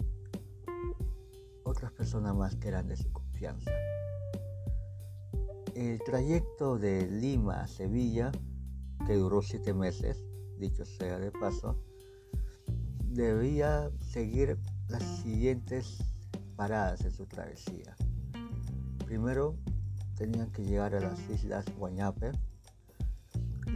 otras 1.62 1.92
personas 1.92 2.34
más 2.34 2.56
que 2.56 2.66
eran 2.66 2.88
de 2.88 2.96
su 2.96 3.12
confianza. 3.12 3.70
El 5.76 6.00
trayecto 6.02 6.80
de 6.80 7.06
Lima 7.06 7.60
a 7.60 7.68
Sevilla, 7.68 8.32
que 9.06 9.14
duró 9.14 9.40
siete 9.40 9.72
meses, 9.72 10.24
dicho 10.58 10.84
sea 10.84 11.20
de 11.20 11.30
paso, 11.30 11.76
debía 13.04 13.88
seguir 14.00 14.58
las 14.88 15.02
siguientes 15.22 15.98
paradas 16.56 17.04
en 17.04 17.12
su 17.12 17.26
travesía. 17.26 17.96
Primero 19.04 19.56
tenían 20.16 20.50
que 20.50 20.64
llegar 20.64 20.94
a 20.94 21.00
las 21.00 21.18
islas 21.30 21.64
Guañape, 21.76 22.32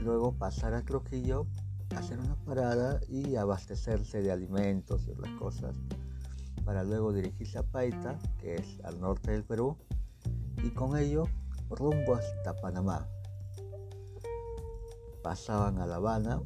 luego 0.03 0.33
pasar 0.33 0.75
a 0.75 0.83
Trujillo, 0.83 1.47
hacer 1.97 2.19
una 2.19 2.37
parada 2.45 3.01
y 3.09 3.37
abastecerse 3.37 4.23
de 4.23 4.33
alimentos 4.33 5.07
y 5.07 5.11
otras 5.11 5.33
cosas, 5.39 5.77
para 6.65 6.85
luego 6.85 7.13
dirigirse 7.13 7.59
a 7.59 7.63
Paita, 7.63 8.19
que 8.39 8.57
es 8.57 8.81
al 8.85 9.01
norte 9.01 9.31
del 9.31 9.45
Perú, 9.45 9.77
y 10.63 10.71
con 10.71 10.97
ello 10.97 11.25
rumbo 11.71 12.15
hasta 12.15 12.55
Panamá. 12.61 13.09
Pasaban 15.23 15.79
a 15.79 15.87
La 15.87 15.97
Habana, 15.97 16.43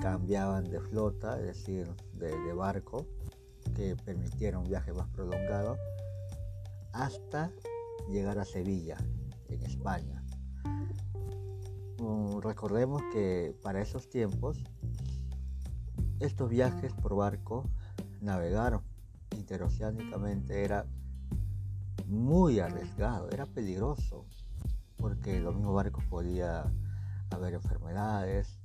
cambiaban 0.00 0.64
de 0.64 0.80
flota, 0.80 1.38
es 1.38 1.46
decir, 1.46 1.86
de, 2.14 2.52
barco, 2.54 3.06
que 3.72 3.96
permitiera 3.96 4.58
un 4.58 4.68
viaje 4.68 4.92
más 4.92 5.08
prolongado, 5.08 5.76
hasta 6.92 7.50
llegar 8.08 8.38
a 8.38 8.44
Sevilla, 8.44 8.96
en 9.48 9.62
España. 9.62 10.22
Mm, 11.98 12.38
recordemos 12.40 13.02
que 13.12 13.54
para 13.62 13.80
esos 13.80 14.08
tiempos 14.08 14.58
estos 16.18 16.48
viajes 16.48 16.92
por 16.94 17.14
barco 17.14 17.64
navegar 18.20 18.80
interoceánicamente 19.36 20.64
era 20.64 20.86
muy 22.06 22.58
arriesgado, 22.58 23.30
era 23.30 23.46
peligroso, 23.46 24.26
porque 24.96 25.40
los 25.40 25.54
mismos 25.54 25.74
barcos 25.74 26.04
podía 26.04 26.70
haber 27.30 27.54
enfermedades, 27.54 28.58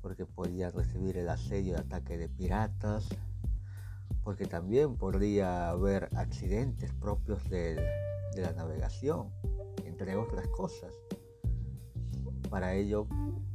porque 0.00 0.24
podía 0.24 0.70
recibir 0.70 1.16
el 1.18 1.28
asedio 1.28 1.74
de 1.74 1.80
ataque 1.80 2.16
de 2.16 2.28
piratas, 2.28 3.08
porque 4.26 4.46
también 4.46 4.96
podría 4.96 5.68
haber 5.68 6.08
accidentes 6.16 6.92
propios 6.94 7.48
de, 7.48 7.76
de 8.34 8.42
la 8.42 8.52
navegación, 8.54 9.30
entre 9.84 10.16
otras 10.16 10.48
cosas. 10.48 10.92
Para 12.50 12.74
ello, 12.74 13.06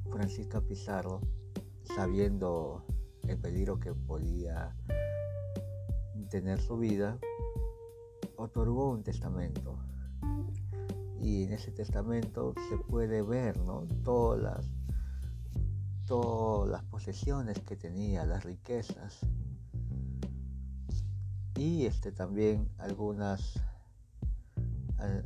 Francisca 0.10 0.62
Pizarro, 0.62 1.20
sabiendo 1.84 2.86
el 3.28 3.38
peligro 3.38 3.82
que 3.82 3.94
podía 3.94 4.74
tener 6.30 6.62
su 6.62 6.78
vida, 6.78 7.20
otorgó 8.38 8.92
un 8.92 9.04
testamento. 9.04 9.78
Y 11.20 11.44
en 11.44 11.52
ese 11.52 11.74
testamento 11.74 12.54
se 12.70 12.78
puede 12.78 13.24
ver 13.24 13.60
todas, 14.06 14.42
las, 14.42 14.72
todas 16.06 16.72
las 16.72 16.84
posesiones 16.86 17.60
que 17.60 17.76
tenía, 17.76 18.26
las 18.26 18.46
riquezas. 18.46 19.20
Y 21.64 21.86
este, 21.86 22.12
también 22.12 22.68
algunas, 22.80 23.60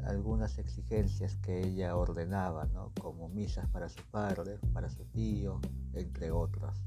algunas 0.04 0.58
exigencias 0.58 1.38
que 1.38 1.66
ella 1.66 1.96
ordenaba, 1.96 2.68
como 3.00 3.30
misas 3.30 3.70
para 3.70 3.88
su 3.88 4.04
padre, 4.12 4.60
para 4.74 4.90
su 4.90 5.06
tío, 5.06 5.62
entre 5.94 6.32
otras. 6.32 6.84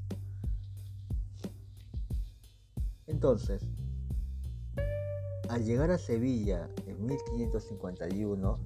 Entonces, 3.07 3.63
al 5.49 5.65
llegar 5.65 5.89
a 5.89 5.97
Sevilla 5.97 6.69
en 6.85 7.03
1551 7.07 8.59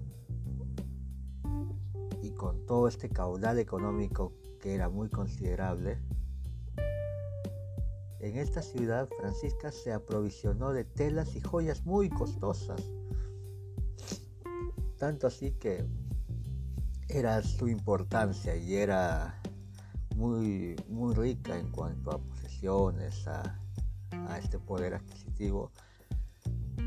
y 2.23 2.31
con 2.31 2.65
todo 2.65 2.89
este 2.89 3.07
caudal 3.07 3.57
económico 3.57 4.33
que 4.59 4.75
era 4.75 4.89
muy 4.89 5.07
considerable, 5.07 5.97
en 8.23 8.37
esta 8.37 8.61
ciudad 8.61 9.09
Francisca 9.19 9.69
se 9.69 9.91
aprovisionó 9.91 10.71
de 10.71 10.85
telas 10.85 11.35
y 11.35 11.41
joyas 11.41 11.85
muy 11.85 12.09
costosas, 12.09 12.81
tanto 14.97 15.27
así 15.27 15.51
que 15.51 15.85
era 17.09 17.43
su 17.43 17.67
importancia 17.67 18.55
y 18.55 18.75
era 18.75 19.41
muy, 20.15 20.77
muy 20.87 21.13
rica 21.13 21.57
en 21.57 21.69
cuanto 21.69 22.11
a 22.11 22.17
posesiones, 22.17 23.27
a, 23.27 23.59
este 24.41 24.57
poder 24.57 24.93
adquisitivo 24.93 25.71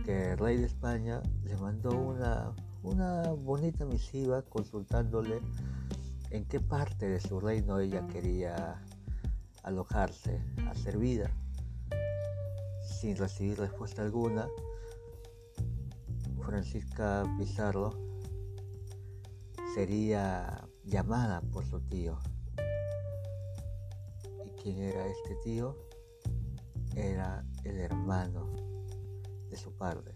que 0.04 0.32
el 0.32 0.38
rey 0.38 0.56
de 0.56 0.64
España 0.64 1.20
le 1.44 1.54
mandó 1.58 1.90
una, 1.90 2.54
una 2.82 3.30
bonita 3.32 3.84
misiva 3.84 4.40
consultándole 4.42 5.40
en 6.30 6.46
qué 6.46 6.60
parte 6.60 7.08
de 7.08 7.20
su 7.20 7.40
reino 7.40 7.78
ella 7.78 8.06
quería 8.06 8.80
alojarse, 9.66 10.40
hacer 10.70 10.96
vida. 10.96 11.30
Sin 12.82 13.16
recibir 13.16 13.58
respuesta 13.58 14.00
alguna, 14.00 14.48
Francisca 16.42 17.24
Pizarro 17.36 17.92
sería 19.74 20.66
llamada 20.84 21.42
por 21.52 21.66
su 21.66 21.80
tío. 21.82 22.18
¿Y 24.46 24.50
quién 24.62 24.78
era 24.78 25.06
este 25.06 25.36
tío? 25.44 25.76
Era 26.94 27.44
el 27.64 27.78
hermano 27.78 28.66
su 29.56 29.72
padre, 29.74 30.14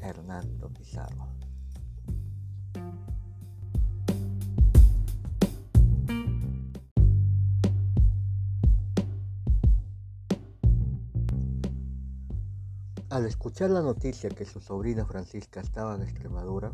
Hernando 0.00 0.70
Pizarro. 0.70 1.39
Al 13.20 13.26
escuchar 13.26 13.68
la 13.68 13.82
noticia 13.82 14.30
que 14.30 14.46
su 14.46 14.60
sobrina 14.60 15.04
Francisca 15.04 15.60
estaba 15.60 15.94
en 15.94 16.00
Extremadura, 16.00 16.72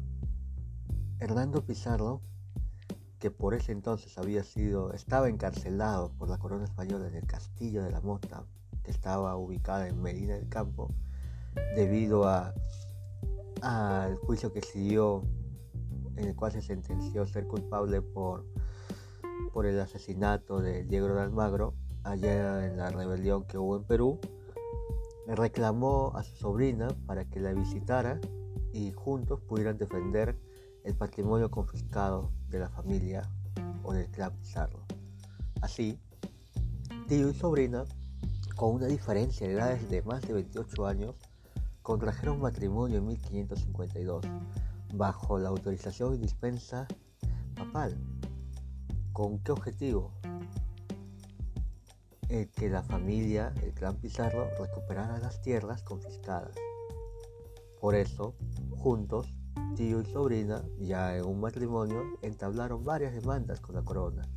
Hernando 1.18 1.66
Pizarro, 1.66 2.22
que 3.18 3.32
por 3.32 3.52
ese 3.52 3.72
entonces 3.72 4.16
había 4.16 4.44
sido, 4.44 4.92
estaba 4.92 5.28
encarcelado 5.28 6.12
por 6.12 6.28
la 6.28 6.38
corona 6.38 6.62
española 6.62 7.09
en 7.09 7.16
el 7.16 7.26
castillo 7.26 7.82
de 7.82 7.90
la 7.90 8.00
Mota, 8.00 8.44
que 8.85 8.92
estaba 8.92 9.37
ubicada 9.37 9.88
en 9.88 10.00
Medina 10.00 10.35
del 10.35 10.48
Campo, 10.48 10.94
debido 11.74 12.28
a 12.28 12.54
al 13.61 14.14
juicio 14.14 14.52
que 14.52 14.62
siguió 14.62 15.24
en 16.14 16.28
el 16.28 16.37
cual 16.37 16.52
se 16.52 16.62
sentenció 16.62 17.26
ser 17.26 17.48
culpable 17.48 18.02
por, 18.02 18.46
por 19.52 19.66
el 19.66 19.80
asesinato 19.80 20.61
de 20.61 20.85
Diego 20.85 21.09
de 21.09 21.22
Almagro 21.22 21.74
allá 22.04 22.64
en 22.64 22.76
la 22.76 22.90
rebelión 22.90 23.48
que 23.48 23.59
hubo 23.59 23.76
en 23.78 23.82
Perú 23.82 24.20
reclamó 25.34 26.12
a 26.14 26.22
su 26.22 26.36
sobrina 26.36 26.88
para 27.06 27.24
que 27.24 27.40
la 27.40 27.52
visitara 27.52 28.20
y 28.72 28.92
juntos 28.92 29.40
pudieran 29.40 29.78
defender 29.78 30.36
el 30.84 30.94
patrimonio 30.94 31.50
confiscado 31.50 32.30
de 32.48 32.60
la 32.60 32.68
familia 32.68 33.28
o 33.82 33.92
del 33.92 34.08
clan 34.10 34.32
Pizarro. 34.38 34.84
Así, 35.60 35.98
tío 37.08 37.30
y 37.30 37.34
sobrina, 37.34 37.84
con 38.54 38.74
una 38.74 38.86
diferencia 38.86 39.46
de 39.46 39.54
edades 39.54 39.90
de 39.90 40.02
más 40.02 40.22
de 40.22 40.34
28 40.34 40.86
años, 40.86 41.14
contrajeron 41.82 42.40
matrimonio 42.40 42.98
en 42.98 43.06
1552 43.06 44.24
bajo 44.94 45.38
la 45.38 45.48
autorización 45.48 46.14
y 46.14 46.18
dispensa 46.18 46.86
papal. 47.54 47.96
¿Con 49.12 49.38
qué 49.40 49.52
objetivo? 49.52 50.12
El 52.28 52.50
que 52.50 52.68
la 52.68 52.82
familia, 52.82 53.52
el 53.62 53.72
clan 53.72 53.96
Pizarro, 53.96 54.50
recuperara 54.58 55.18
las 55.18 55.40
tierras 55.42 55.82
confiscadas. 55.82 56.56
Por 57.80 57.94
eso, 57.94 58.34
juntos, 58.76 59.32
tío 59.76 60.00
y 60.00 60.06
sobrina, 60.06 60.64
ya 60.78 61.16
en 61.16 61.24
un 61.24 61.40
matrimonio, 61.40 62.02
entablaron 62.22 62.84
varias 62.84 63.14
demandas 63.14 63.60
con 63.60 63.74
la 63.74 63.82
corona 63.82 64.28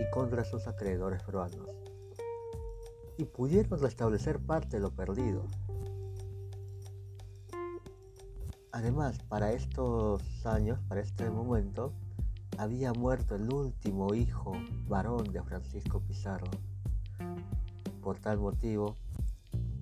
y 0.00 0.10
contra 0.10 0.44
sus 0.44 0.66
acreedores 0.66 1.22
peruanos. 1.22 1.68
Y 3.18 3.24
pudieron 3.24 3.78
restablecer 3.78 4.40
parte 4.40 4.76
de 4.76 4.82
lo 4.82 4.90
perdido, 4.90 5.46
Además, 8.74 9.18
para 9.28 9.52
estos 9.52 10.22
años, 10.46 10.80
para 10.88 11.02
este 11.02 11.30
momento, 11.30 11.92
había 12.56 12.94
muerto 12.94 13.34
el 13.36 13.52
último 13.52 14.14
hijo 14.14 14.52
varón 14.88 15.30
de 15.30 15.42
Francisco 15.42 16.00
Pizarro. 16.00 16.50
Por 18.02 18.18
tal 18.18 18.38
motivo, 18.38 18.96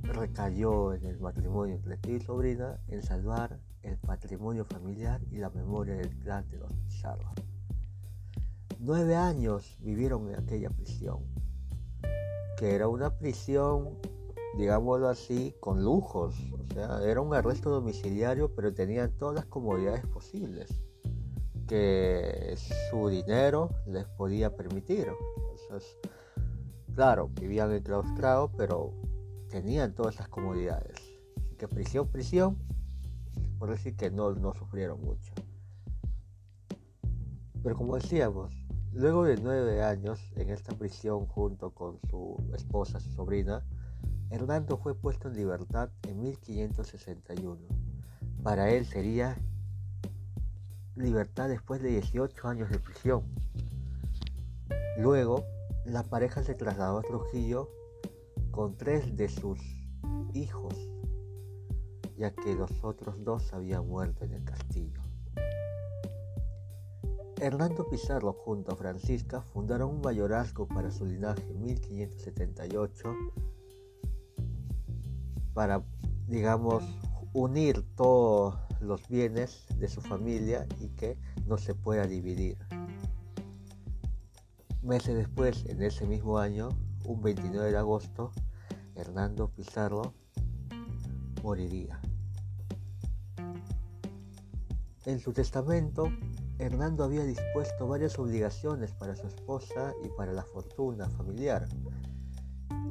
recayó 0.03 0.94
en 0.94 1.07
el 1.07 1.18
matrimonio 1.20 1.76
entre 1.76 1.96
tío 1.96 2.16
y 2.16 2.20
sobrina 2.20 2.79
en 2.88 3.03
salvar 3.03 3.59
el 3.83 3.96
patrimonio 3.98 4.64
familiar 4.64 5.20
y 5.31 5.38
la 5.38 5.50
memoria 5.50 5.94
del 5.94 6.11
clan 6.18 6.48
de 6.50 6.59
los 6.59 6.72
Pizarro. 6.87 7.33
Nueve 8.79 9.14
años 9.16 9.76
vivieron 9.81 10.29
en 10.29 10.37
aquella 10.37 10.70
prisión, 10.70 11.18
que 12.59 12.74
era 12.74 12.88
una 12.88 13.11
prisión, 13.11 13.98
digámoslo 14.57 15.09
así, 15.09 15.55
con 15.61 15.85
lujos. 15.85 16.35
O 16.53 16.74
sea, 16.74 17.03
era 17.05 17.20
un 17.20 17.35
arresto 17.35 17.70
domiciliario, 17.70 18.55
pero 18.55 18.72
tenían 18.72 19.12
todas 19.18 19.35
las 19.35 19.46
comodidades 19.46 20.07
posibles 20.07 20.81
que 21.66 22.55
su 22.90 23.09
dinero 23.09 23.70
les 23.87 24.05
podía 24.07 24.57
permitir. 24.57 25.09
Claro, 27.01 27.31
vivían 27.41 27.73
enclaustrados, 27.73 28.51
pero 28.59 28.93
tenían 29.49 29.95
todas 29.95 30.17
esas 30.17 30.29
comodidades. 30.29 30.99
Así 31.39 31.57
que 31.57 31.67
prisión, 31.67 32.07
prisión, 32.09 32.59
por 33.59 33.71
decir 33.71 33.97
que 33.97 34.11
no, 34.11 34.35
no 34.35 34.53
sufrieron 34.53 35.01
mucho. 35.01 35.33
Pero 37.63 37.75
como 37.75 37.95
decíamos, 37.95 38.53
luego 38.93 39.25
de 39.25 39.39
nueve 39.39 39.83
años 39.83 40.21
en 40.37 40.51
esta 40.51 40.77
prisión 40.77 41.25
junto 41.25 41.71
con 41.71 41.99
su 42.11 42.37
esposa, 42.55 43.01
su 43.01 43.13
sobrina, 43.13 43.65
Hernando 44.29 44.77
fue 44.77 44.95
puesto 44.95 45.29
en 45.29 45.37
libertad 45.37 45.89
en 46.07 46.21
1561. 46.21 47.57
Para 48.43 48.69
él 48.69 48.85
sería 48.85 49.39
libertad 50.97 51.49
después 51.49 51.81
de 51.81 51.89
18 51.93 52.47
años 52.47 52.69
de 52.69 52.79
prisión. 52.79 53.23
Luego, 54.99 55.47
la 55.90 56.05
pareja 56.05 56.42
se 56.44 56.55
trasladó 56.55 56.98
a 56.98 57.03
Trujillo 57.03 57.68
con 58.53 58.76
tres 58.76 59.16
de 59.16 59.29
sus 59.29 59.59
hijos, 60.35 60.74
ya 62.16 62.33
que 62.33 62.55
los 62.55 62.85
otros 62.85 63.24
dos 63.24 63.53
habían 63.53 63.88
muerto 63.88 64.24
en 64.24 64.35
el 64.35 64.44
castillo. 64.44 65.00
Hernando 67.40 67.88
Pizarro 67.88 68.33
junto 68.33 68.72
a 68.72 68.76
Francisca 68.76 69.40
fundaron 69.40 69.96
un 69.96 70.00
mayorazgo 70.00 70.68
para 70.68 70.90
su 70.90 71.07
linaje 71.07 71.42
en 71.50 71.62
1578 71.62 73.14
para, 75.55 75.83
digamos, 76.29 76.85
unir 77.33 77.83
todos 77.96 78.59
los 78.81 79.09
bienes 79.09 79.66
de 79.79 79.88
su 79.88 80.00
familia 80.00 80.66
y 80.81 80.88
que 80.88 81.18
no 81.46 81.59
se 81.59 81.74
pueda 81.74 82.07
dividir. 82.07 82.59
Meses 84.83 85.14
después, 85.14 85.66
en 85.66 85.83
ese 85.83 86.07
mismo 86.07 86.38
año, 86.38 86.71
un 87.05 87.21
29 87.21 87.71
de 87.71 87.77
agosto, 87.77 88.33
Hernando 88.95 89.49
Pizarro 89.51 90.14
moriría. 91.43 92.01
En 95.05 95.21
su 95.21 95.35
testamento, 95.35 96.11
Hernando 96.59 97.05
había 97.05 97.25
dispuesto 97.25 97.87
varias 97.87 98.19
obligaciones 98.19 98.93
para 98.93 99.14
su 99.16 99.27
esposa 99.27 99.93
y 100.03 100.09
para 100.16 100.33
la 100.33 100.45
fortuna 100.45 101.11
familiar. 101.11 101.69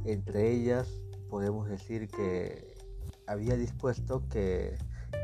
Entre 0.06 0.52
ellas, 0.52 0.88
podemos 1.28 1.68
decir 1.70 2.08
que 2.08 2.76
había 3.26 3.56
dispuesto 3.56 4.28
que 4.30 4.78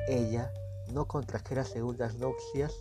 ella 0.08 0.52
no 0.92 1.08
contrajera 1.08 1.64
segundas 1.64 2.18
nupcias 2.18 2.74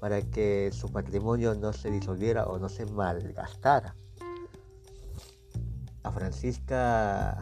para 0.00 0.22
que 0.22 0.70
su 0.72 0.90
patrimonio 0.90 1.54
no 1.54 1.72
se 1.72 1.90
disolviera 1.90 2.46
o 2.46 2.58
no 2.58 2.68
se 2.68 2.86
malgastara. 2.86 3.94
A 6.02 6.10
Francisca 6.10 7.38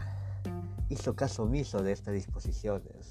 hizo 0.88 1.14
caso 1.14 1.44
omiso 1.44 1.83
de 1.83 1.92
estas 1.92 2.14
disposiciones, 2.14 3.11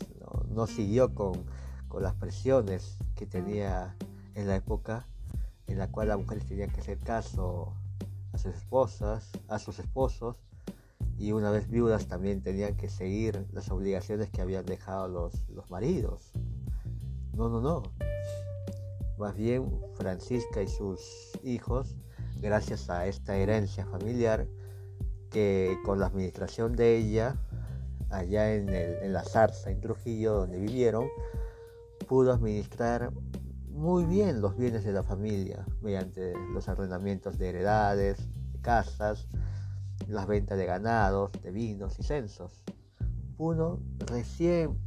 no, 0.49 0.67
siguió 0.67 1.15
con, 1.15 1.45
con, 1.87 2.03
las 2.03 2.13
presiones 2.15 2.97
que 3.15 3.25
tenía 3.25 3.95
en 4.35 4.47
la 4.47 4.57
época 4.57 5.07
en 5.67 5.77
la 5.77 5.89
cual 5.89 6.09
las 6.09 6.17
mujeres 6.17 6.45
tenían 6.45 6.69
que 6.69 6.81
hacer 6.81 6.99
caso 6.99 7.73
a 8.33 8.37
sus 8.37 8.55
esposas, 8.55 9.29
a 9.47 9.59
sus 9.59 9.79
esposos, 9.79 10.35
y 11.17 11.31
una 11.31 11.51
vez 11.51 11.69
viudas 11.69 12.07
también 12.07 12.41
tenían 12.41 12.75
que 12.75 12.89
seguir 12.89 13.47
las 13.51 13.69
obligaciones 13.71 14.29
que 14.29 14.41
habían 14.41 14.65
dejado 14.65 15.07
los, 15.07 15.49
los 15.49 15.69
maridos. 15.71 16.31
No, 17.33 17.49
no, 17.49 17.61
no. 17.61 17.83
Más 19.17 19.35
bien 19.35 19.81
Francisca 19.95 20.61
y 20.61 20.67
sus 20.67 21.31
hijos, 21.43 21.95
gracias 22.39 22.89
a 22.89 23.07
esta 23.07 23.35
herencia 23.35 23.85
familiar, 23.85 24.47
que 25.31 25.77
con 25.83 25.99
la 25.99 26.05
administración 26.05 26.75
de 26.75 26.97
ella, 26.97 27.35
allá 28.09 28.53
en, 28.53 28.69
en 28.69 29.13
la 29.13 29.23
zarza, 29.23 29.71
en 29.71 29.81
Trujillo, 29.81 30.33
donde 30.33 30.59
vivieron, 30.59 31.07
pudo 32.07 32.31
administrar 32.31 33.11
muy 33.69 34.05
bien 34.05 34.39
los 34.39 34.55
bienes 34.55 34.83
de 34.83 34.91
la 34.91 35.03
familia 35.03 35.65
mediante 35.81 36.33
los 36.53 36.69
arrendamientos 36.69 37.37
de 37.37 37.49
heredades, 37.49 38.17
de 38.53 38.59
casas, 38.61 39.27
las 40.07 40.27
ventas 40.27 40.57
de 40.57 40.65
ganados, 40.65 41.31
de 41.41 41.51
vinos 41.51 41.99
y 41.99 42.03
censos. 42.03 42.63
Pudo 43.35 43.79
recién 43.99 44.77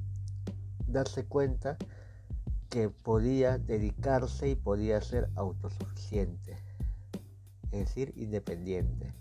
darse 0.86 1.24
cuenta 1.24 1.76
que 2.70 2.88
podía 2.88 3.58
dedicarse 3.58 4.48
y 4.48 4.54
podía 4.54 5.00
ser 5.00 5.28
autosuficiente, 5.34 6.56
es 7.72 7.80
decir, 7.80 8.12
independiente. 8.16 9.12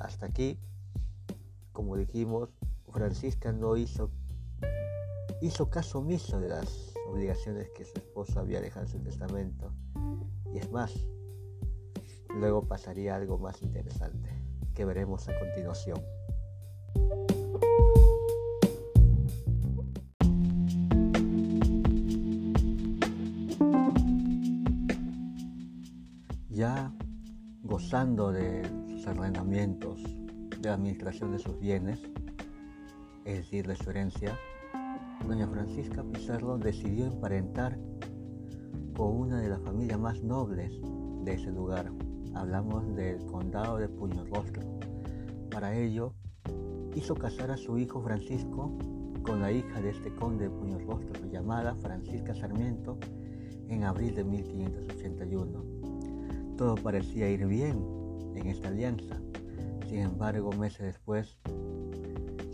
Hasta 0.00 0.26
aquí, 0.26 0.58
como 1.72 1.96
dijimos, 1.96 2.48
Francisca 2.90 3.52
no 3.52 3.76
hizo, 3.76 4.10
hizo 5.42 5.68
caso 5.68 5.98
omiso 5.98 6.40
de 6.40 6.48
las 6.48 6.94
obligaciones 7.06 7.68
que 7.76 7.84
su 7.84 7.98
esposo 7.98 8.40
había 8.40 8.62
dejado 8.62 8.86
en 8.86 8.92
su 8.92 8.98
testamento. 9.00 9.70
Y 10.54 10.58
es 10.58 10.70
más, 10.70 10.92
luego 12.34 12.66
pasaría 12.66 13.14
algo 13.14 13.36
más 13.38 13.62
interesante 13.62 14.30
que 14.74 14.86
veremos 14.86 15.28
a 15.28 15.38
continuación. 15.38 16.00
De 27.92 28.62
sus 28.88 29.06
arrendamientos, 29.06 30.02
de 30.62 30.70
administración 30.70 31.30
de 31.32 31.38
sus 31.38 31.60
bienes, 31.60 32.00
es 33.26 33.36
decir, 33.36 33.66
de 33.66 33.76
su 33.76 33.90
herencia, 33.90 34.34
doña 35.28 35.46
Francisca 35.46 36.02
Pizarro 36.02 36.56
decidió 36.56 37.04
emparentar 37.04 37.78
con 38.96 39.14
una 39.14 39.42
de 39.42 39.50
las 39.50 39.60
familias 39.60 40.00
más 40.00 40.22
nobles 40.22 40.72
de 41.22 41.34
ese 41.34 41.52
lugar. 41.52 41.92
Hablamos 42.34 42.96
del 42.96 43.26
condado 43.26 43.76
de 43.76 43.90
Puñorrostro. 43.90 44.62
Para 45.50 45.76
ello, 45.76 46.14
hizo 46.94 47.14
casar 47.14 47.50
a 47.50 47.58
su 47.58 47.76
hijo 47.76 48.00
Francisco 48.00 48.72
con 49.22 49.42
la 49.42 49.52
hija 49.52 49.82
de 49.82 49.90
este 49.90 50.14
conde 50.14 50.44
de 50.44 50.50
Puñorrostro, 50.50 51.30
llamada 51.30 51.74
Francisca 51.74 52.34
Sarmiento, 52.34 52.96
en 53.68 53.84
abril 53.84 54.14
de 54.14 54.24
1581. 54.24 55.71
Todo 56.56 56.74
parecía 56.76 57.28
ir 57.28 57.46
bien 57.46 57.84
en 58.34 58.46
esta 58.46 58.68
alianza. 58.68 59.20
Sin 59.88 60.00
embargo, 60.00 60.52
meses 60.52 60.86
después, 60.86 61.38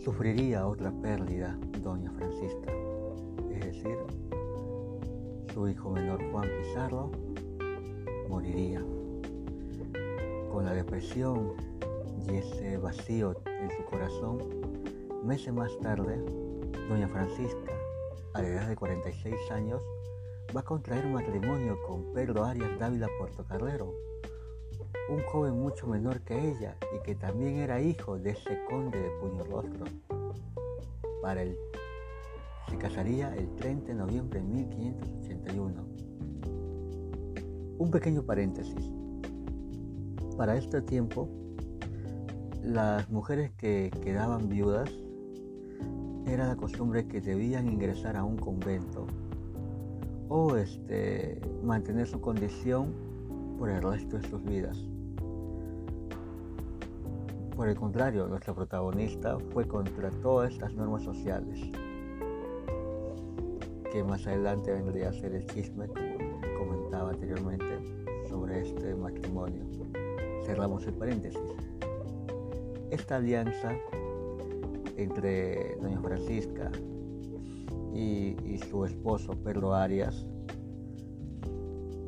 sufriría 0.03 0.67
otra 0.67 0.91
pérdida 1.01 1.57
doña 1.83 2.11
Francisca, 2.11 2.71
es 3.51 3.65
decir, 3.65 3.97
su 5.53 5.67
hijo 5.67 5.89
menor 5.89 6.19
Juan 6.31 6.49
Pizarro 6.61 7.11
moriría. 8.29 8.83
Con 10.51 10.65
la 10.65 10.73
depresión 10.73 11.53
y 12.27 12.37
ese 12.37 12.77
vacío 12.77 13.35
en 13.45 13.69
su 13.71 13.83
corazón, 13.85 14.37
meses 15.23 15.53
más 15.53 15.77
tarde, 15.79 16.17
doña 16.89 17.07
Francisca, 17.07 17.71
a 18.33 18.41
la 18.41 18.47
edad 18.47 18.67
de 18.67 18.75
46 18.75 19.35
años, 19.51 19.81
va 20.55 20.61
a 20.61 20.63
contraer 20.63 21.05
matrimonio 21.05 21.77
con 21.85 22.11
Pedro 22.11 22.43
Arias 22.43 22.79
Dávila 22.79 23.07
Portocarrero, 23.19 23.93
un 25.09 25.21
joven 25.23 25.59
mucho 25.59 25.85
menor 25.85 26.21
que 26.21 26.49
ella 26.49 26.75
y 26.95 27.03
que 27.03 27.13
también 27.13 27.57
era 27.57 27.81
hijo 27.81 28.17
de 28.17 28.31
ese 28.31 28.59
conde 28.67 28.99
de 28.99 29.09
Puño 29.21 29.43
Rostro. 29.43 29.85
Para 31.21 31.43
él, 31.43 31.55
se 32.67 32.77
casaría 32.77 33.35
el 33.35 33.53
30 33.55 33.89
de 33.89 33.93
noviembre 33.93 34.39
de 34.39 34.47
1581. 34.47 35.85
Un 37.77 37.91
pequeño 37.91 38.23
paréntesis. 38.23 38.91
Para 40.35 40.57
este 40.57 40.81
tiempo, 40.81 41.29
las 42.63 43.07
mujeres 43.09 43.51
que 43.51 43.91
quedaban 44.01 44.49
viudas 44.49 44.89
era 46.25 46.47
la 46.47 46.55
costumbre 46.55 47.07
que 47.07 47.21
debían 47.21 47.67
ingresar 47.67 48.15
a 48.17 48.23
un 48.23 48.37
convento 48.37 49.05
o 50.29 50.55
este, 50.55 51.41
mantener 51.63 52.07
su 52.07 52.21
condición 52.21 52.93
por 53.57 53.69
el 53.69 53.81
resto 53.81 54.17
de 54.17 54.27
sus 54.29 54.43
vidas. 54.43 54.77
Por 57.55 57.67
el 57.67 57.75
contrario, 57.75 58.27
nuestra 58.27 58.53
protagonista 58.53 59.37
fue 59.51 59.67
contra 59.67 60.11
todas 60.11 60.53
estas 60.53 60.73
normas 60.75 61.03
sociales, 61.03 61.59
que 63.91 64.03
más 64.03 64.25
adelante 64.27 64.71
vendría 64.71 65.09
a 65.09 65.13
ser 65.13 65.33
el 65.33 65.45
chisme, 65.47 65.87
como 65.87 66.59
comentaba 66.59 67.09
anteriormente. 67.09 67.65
sobre 68.29 68.61
este 68.61 68.93
matrimonio. 68.93 69.63
Cerramos 70.45 70.85
el 70.85 70.93
paréntesis. 70.93 71.41
Esta 72.91 73.15
alianza 73.15 73.75
entre 74.97 75.77
doña 75.81 75.99
Francisca 75.99 76.71
y, 77.99 78.57
su 78.69 78.85
esposo 78.85 79.33
Pedro 79.43 79.73
Arias 79.73 80.25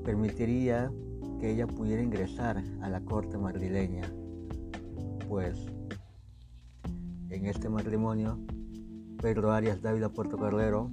permitiría 0.04 0.92
que 1.40 1.52
ella 1.52 1.68
pudiera 1.68 2.02
ingresar 2.02 2.64
a 2.82 2.90
la 2.90 3.02
corte 3.02 3.38
madrileña, 3.38 4.04
pues 5.28 5.66
en 7.30 7.46
este 7.46 7.70
matrimonio 7.70 8.40
Pedro 9.22 9.52
Arias 9.52 9.82
Dávila 9.82 10.10
Puerto 10.10 10.38
Carrero 10.38 10.90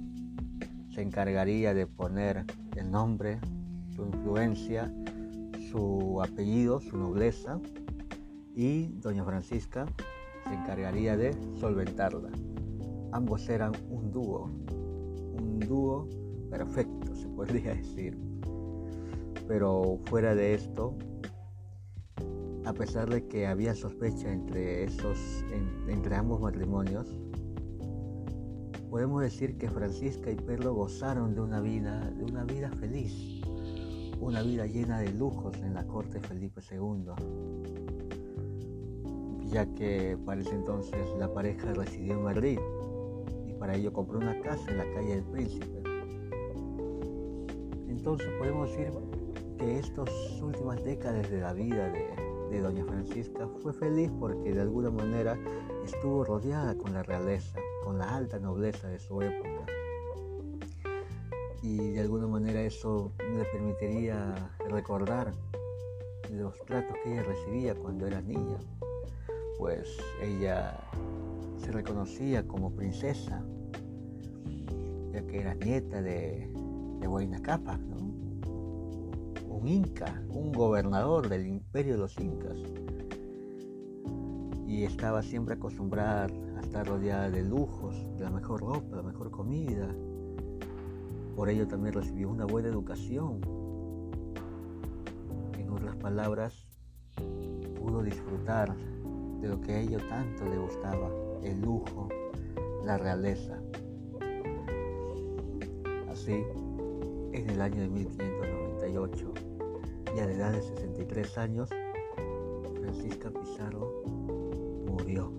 se 0.93 1.01
encargaría 1.01 1.73
de 1.73 1.87
poner 1.87 2.45
el 2.75 2.91
nombre, 2.91 3.39
su 3.95 4.05
influencia, 4.05 4.91
su 5.71 6.21
apellido, 6.21 6.79
su 6.79 6.97
nobleza 6.97 7.59
y 8.55 8.87
doña 8.99 9.23
Francisca 9.23 9.85
se 10.45 10.53
encargaría 10.53 11.15
de 11.15 11.35
solventarla. 11.59 12.29
Ambos 13.11 13.49
eran 13.49 13.71
un 13.89 14.11
dúo, 14.11 14.51
un 15.59 15.67
dúo 15.67 16.07
perfecto, 16.49 17.15
se 17.15 17.27
podría 17.29 17.73
decir. 17.75 18.17
Pero 19.47 19.99
fuera 20.05 20.35
de 20.35 20.53
esto, 20.53 20.95
a 22.65 22.73
pesar 22.73 23.09
de 23.09 23.27
que 23.27 23.47
había 23.47 23.73
sospecha 23.75 24.31
entre, 24.31 24.83
esos, 24.83 25.43
entre 25.87 26.15
ambos 26.15 26.41
matrimonios, 26.41 27.19
podemos 28.89 29.21
decir 29.21 29.57
que 29.57 29.69
Francisca 29.69 30.31
y 30.31 30.35
Pedro 30.35 30.73
gozaron 30.73 31.33
de 31.33 31.41
una 31.41 31.61
vida, 31.61 32.09
de 32.11 32.23
una 32.23 32.43
vida 32.43 32.71
feliz, 32.71 33.41
una 34.19 34.41
vida 34.41 34.65
llena 34.65 34.99
de 34.99 35.11
lujos 35.13 35.57
en 35.57 35.73
la 35.73 35.85
corte 35.85 36.19
Felipe 36.19 36.61
II, 36.71 37.11
ya 39.47 39.65
que 39.73 40.17
para 40.25 40.41
ese 40.41 40.53
entonces 40.53 40.99
la 41.17 41.33
pareja 41.33 41.73
residió 41.73 42.13
en 42.13 42.23
Madrid 42.23 42.59
para 43.59 43.75
ello 43.75 43.91
compró 43.93 44.17
una 44.19 44.39
casa 44.41 44.71
en 44.71 44.77
la 44.77 44.85
calle 44.93 45.15
del 45.15 45.23
Príncipe. 45.25 45.83
Entonces 47.87 48.27
podemos 48.39 48.69
decir 48.71 48.91
que 49.57 49.79
estas 49.79 50.09
últimas 50.41 50.83
décadas 50.83 51.29
de 51.29 51.41
la 51.41 51.53
vida 51.53 51.89
de, 51.89 52.07
de 52.49 52.61
Doña 52.61 52.85
Francisca 52.85 53.47
fue 53.61 53.73
feliz 53.73 54.09
porque 54.19 54.53
de 54.53 54.61
alguna 54.61 54.89
manera 54.89 55.37
estuvo 55.83 56.23
rodeada 56.23 56.75
con 56.75 56.93
la 56.93 57.03
realeza, 57.03 57.59
con 57.83 57.97
la 57.97 58.15
alta 58.15 58.39
nobleza 58.39 58.87
de 58.87 58.99
su 58.99 59.21
época. 59.21 59.65
Y 61.61 61.91
de 61.91 61.99
alguna 61.99 62.27
manera 62.27 62.61
eso 62.61 63.11
le 63.19 63.43
permitiría 63.45 64.55
recordar 64.69 65.33
los 66.31 66.57
tratos 66.65 66.95
que 67.03 67.13
ella 67.13 67.23
recibía 67.23 67.75
cuando 67.75 68.07
era 68.07 68.21
niña, 68.21 68.57
pues 69.57 69.97
ella 70.21 70.79
se 71.69 71.73
reconocía 71.73 72.47
como 72.47 72.71
princesa, 72.71 73.45
ya 75.13 75.21
que 75.27 75.39
era 75.39 75.53
nieta 75.53 76.01
de, 76.01 76.51
de 76.99 77.07
Huayna 77.07 77.39
Capa, 77.43 77.79
un 79.47 79.67
inca, 79.67 80.19
un 80.29 80.51
gobernador 80.51 81.29
del 81.29 81.45
imperio 81.45 81.93
de 81.93 81.99
los 81.99 82.19
incas. 82.19 82.57
Y 84.65 84.83
estaba 84.83 85.21
siempre 85.21 85.55
acostumbrada 85.55 86.25
a 86.57 86.61
estar 86.61 86.87
rodeada 86.87 87.29
de 87.29 87.43
lujos, 87.43 87.95
de 88.17 88.23
la 88.23 88.31
mejor 88.31 88.61
ropa, 88.61 88.95
la 88.95 89.03
mejor 89.03 89.29
comida. 89.29 89.87
Por 91.35 91.49
ello 91.49 91.67
también 91.67 91.93
recibió 91.93 92.31
una 92.31 92.45
buena 92.45 92.69
educación. 92.69 93.41
En 95.55 95.69
otras 95.69 95.95
palabras, 95.97 96.65
pudo 97.79 98.01
disfrutar 98.01 98.75
de 99.39 99.49
lo 99.49 99.61
que 99.61 99.73
a 99.73 99.79
ella 99.81 99.99
tanto 100.09 100.45
le 100.45 100.57
gustaba, 100.57 101.28
el 101.43 101.61
lujo, 101.61 102.09
la 102.83 102.97
realeza. 102.97 103.61
Así, 106.09 106.43
en 107.33 107.49
el 107.49 107.61
año 107.61 107.81
de 107.81 107.89
1598, 107.89 109.33
y 110.15 110.19
a 110.19 110.25
la 110.25 110.31
edad 110.31 110.51
de 110.51 110.61
63 110.61 111.37
años, 111.37 111.69
Francisca 112.81 113.29
Pizarro 113.31 114.03
murió. 114.87 115.31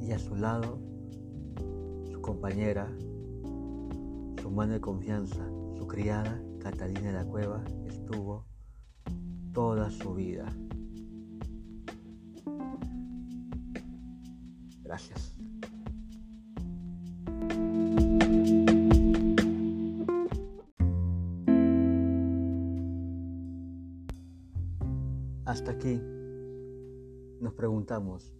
Y 0.00 0.12
a 0.12 0.18
su 0.18 0.36
lado, 0.36 0.78
su 2.10 2.20
compañera, 2.22 2.90
su 4.40 4.50
mano 4.50 4.74
de 4.74 4.80
confianza, 4.80 5.44
su 5.76 5.86
criada, 5.86 6.40
Catalina 6.60 7.08
de 7.08 7.12
la 7.12 7.24
Cueva, 7.24 7.64
estuvo 7.86 8.44
toda 9.52 9.90
su 9.90 10.14
vida. 10.14 10.46
Gracias. 14.88 15.36
Hasta 25.44 25.72
aquí 25.72 26.00
nos 27.42 27.52
preguntamos, 27.52 28.32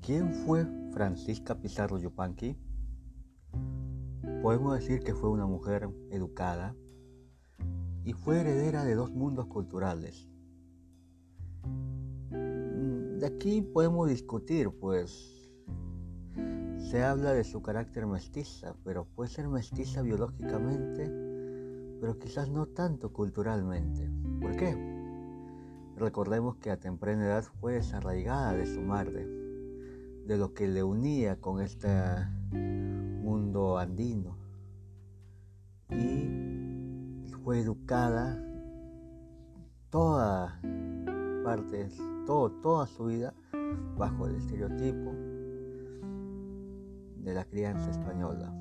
¿quién 0.00 0.32
fue 0.32 0.68
Francisca 0.92 1.60
Pizarro 1.60 1.98
Yupanqui? 1.98 2.56
Podemos 4.42 4.78
decir 4.78 5.00
que 5.00 5.16
fue 5.16 5.30
una 5.30 5.46
mujer 5.46 5.88
educada 6.12 6.76
y 8.04 8.12
fue 8.12 8.38
heredera 8.40 8.84
de 8.84 8.94
dos 8.94 9.10
mundos 9.10 9.46
culturales. 9.46 10.28
De 12.30 13.26
aquí 13.26 13.62
podemos 13.62 14.08
discutir, 14.08 14.70
pues 14.70 15.39
se 16.90 17.04
habla 17.04 17.32
de 17.32 17.44
su 17.44 17.62
carácter 17.62 18.04
mestiza, 18.04 18.74
pero 18.82 19.04
puede 19.04 19.30
ser 19.30 19.46
mestiza 19.46 20.02
biológicamente, 20.02 21.08
pero 22.00 22.18
quizás 22.18 22.50
no 22.50 22.66
tanto 22.66 23.12
culturalmente. 23.12 24.10
¿Por 24.40 24.56
qué? 24.56 24.76
Recordemos 25.96 26.56
que 26.56 26.72
a 26.72 26.80
temprana 26.80 27.26
edad 27.26 27.44
fue 27.60 27.74
desarraigada 27.74 28.54
de 28.54 28.66
su 28.66 28.80
madre, 28.80 29.24
de 29.24 30.36
lo 30.36 30.52
que 30.52 30.66
le 30.66 30.82
unía 30.82 31.40
con 31.40 31.60
este 31.60 31.88
mundo 32.50 33.78
andino. 33.78 34.36
Y 35.90 37.30
fue 37.44 37.60
educada 37.60 38.36
toda 39.90 40.60
parte, 41.44 41.88
todo, 42.26 42.50
toda 42.60 42.88
su 42.88 43.04
vida 43.04 43.32
bajo 43.96 44.26
el 44.26 44.34
estereotipo 44.34 45.29
de 47.22 47.34
la 47.34 47.44
crianza 47.44 47.90
española. 47.90 48.52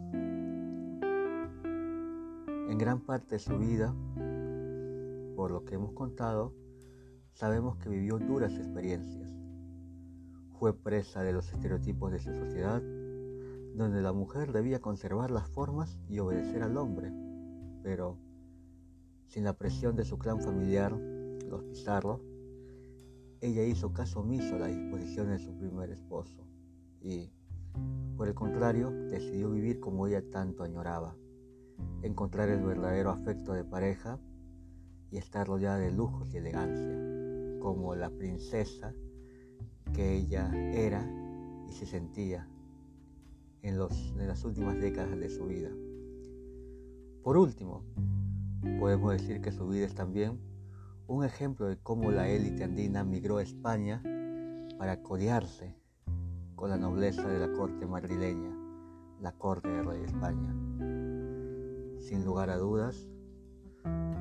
En 2.70 2.78
gran 2.78 3.02
parte 3.02 3.36
de 3.36 3.40
su 3.40 3.58
vida, 3.58 3.96
por 5.36 5.52
lo 5.52 5.66
que 5.66 5.76
hemos 5.76 5.94
contado, 5.94 6.54
sabemos 7.34 7.78
que 7.78 7.90
vivió 7.90 8.20
duras 8.20 8.54
experiencias. 8.54 9.30
Fue 10.60 10.74
presa 10.78 11.24
de 11.24 11.34
los 11.34 11.52
estereotipos 11.52 12.12
de 12.12 12.20
su 12.20 12.34
sociedad, 12.34 12.82
donde 13.76 14.02
la 14.02 14.12
mujer 14.12 14.52
debía 14.52 14.82
conservar 14.82 15.32
las 15.32 15.48
formas 15.48 15.98
y 16.08 16.20
obedecer 16.20 16.64
al 16.64 16.78
hombre, 16.78 17.12
pero 17.82 18.18
sin 19.28 19.46
la 19.46 19.54
presión 19.54 19.96
de 19.96 20.06
su 20.06 20.18
clan 20.18 20.42
familiar, 20.42 20.92
los 21.50 21.64
Pizarro, 21.64 22.22
ella 23.42 23.64
hizo 23.64 23.94
caso 23.94 24.20
omiso 24.20 24.56
a 24.56 24.60
las 24.60 24.76
disposiciones 24.76 25.40
de 25.40 25.46
su 25.46 25.58
primer 25.58 25.92
esposo 25.92 26.46
y, 27.02 27.32
por 28.18 28.28
el 28.28 28.34
contrario, 28.34 28.92
decidió 29.10 29.50
vivir 29.50 29.80
como 29.80 30.08
ella 30.08 30.22
tanto 30.30 30.64
añoraba, 30.64 31.16
encontrar 32.02 32.50
el 32.50 32.62
verdadero 32.62 33.12
afecto 33.12 33.54
de 33.54 33.64
pareja 33.64 34.20
y 35.12 35.18
estar 35.18 35.48
rodeada 35.48 35.78
de 35.78 35.92
lujos 35.92 36.34
y 36.34 36.38
elegancia 36.38 36.98
como 37.60 37.96
la 37.96 38.10
princesa 38.10 38.94
que 39.94 40.16
ella 40.16 40.52
era 40.74 41.10
y 41.68 41.72
se 41.72 41.86
sentía 41.86 42.48
en, 43.62 43.78
las 43.78 44.46
últimas 44.46 44.80
décadas 44.80 45.18
de 45.18 45.30
su 45.30 45.46
vida. 45.46 45.70
Por 47.24 47.38
último, 47.38 47.84
podemos 48.80 49.14
decir 49.14 49.42
que 49.42 49.52
su 49.52 49.68
vida 49.68 49.86
es 49.86 49.96
también 49.96 50.40
un 51.08 51.24
ejemplo 51.24 51.68
de 51.68 51.78
cómo 51.78 52.12
la 52.12 52.30
élite 52.30 52.64
andina 52.64 53.04
migró 53.04 53.38
a 53.38 53.44
España 53.44 54.02
para 54.78 55.02
codearse 55.02 55.79
con 56.60 56.70
la 56.70 56.78
nobleza 56.78 57.26
de 57.26 57.40
la 57.40 57.54
corte 57.54 57.86
madrileña, 57.86 58.54
la 59.22 59.32
corte 59.32 59.70
del 59.70 59.86
rey 59.86 60.02
de 60.02 60.08
España. 60.08 60.54
Sin 62.02 62.26
lugar 62.26 62.50
a 62.50 62.58
dudas, 62.58 63.08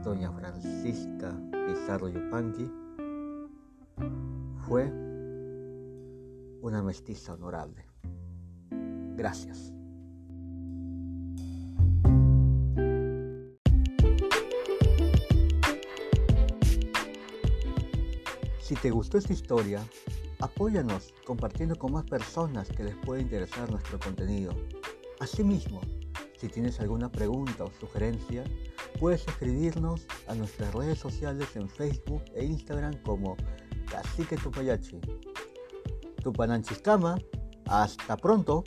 doña 0.04 0.30
Francisca 0.30 1.36
Pizarro 1.66 2.08
Yupanqui 2.08 2.70
fue 4.68 4.86
una 6.62 6.80
mestiza 6.80 7.34
honorable. 7.34 7.84
Gracias. 9.16 9.72
Si 18.60 18.76
te 18.76 18.92
gustó 18.92 19.18
esta 19.18 19.32
historia, 19.32 19.82
apóyanos 20.40 21.14
compartiendo 21.24 21.76
con 21.76 21.92
más 21.92 22.04
personas 22.04 22.68
que 22.68 22.84
les 22.84 22.96
pueda 22.96 23.20
interesar 23.20 23.70
nuestro 23.70 23.98
contenido. 23.98 24.54
Asimismo, 25.20 25.80
si 26.36 26.48
tienes 26.48 26.78
alguna 26.80 27.10
pregunta 27.10 27.64
o 27.64 27.72
sugerencia, 27.80 28.44
puedes 29.00 29.26
escribirnos 29.26 30.06
a 30.28 30.34
nuestras 30.34 30.72
redes 30.72 30.98
sociales 30.98 31.56
en 31.56 31.68
Facebook 31.68 32.22
e 32.34 32.44
Instagram 32.44 32.94
como 33.02 33.36
Cacique 33.90 34.36
Tupayachi. 34.36 35.00
Tupananchiscama, 36.22 37.18
hasta 37.66 38.16
pronto. 38.16 38.64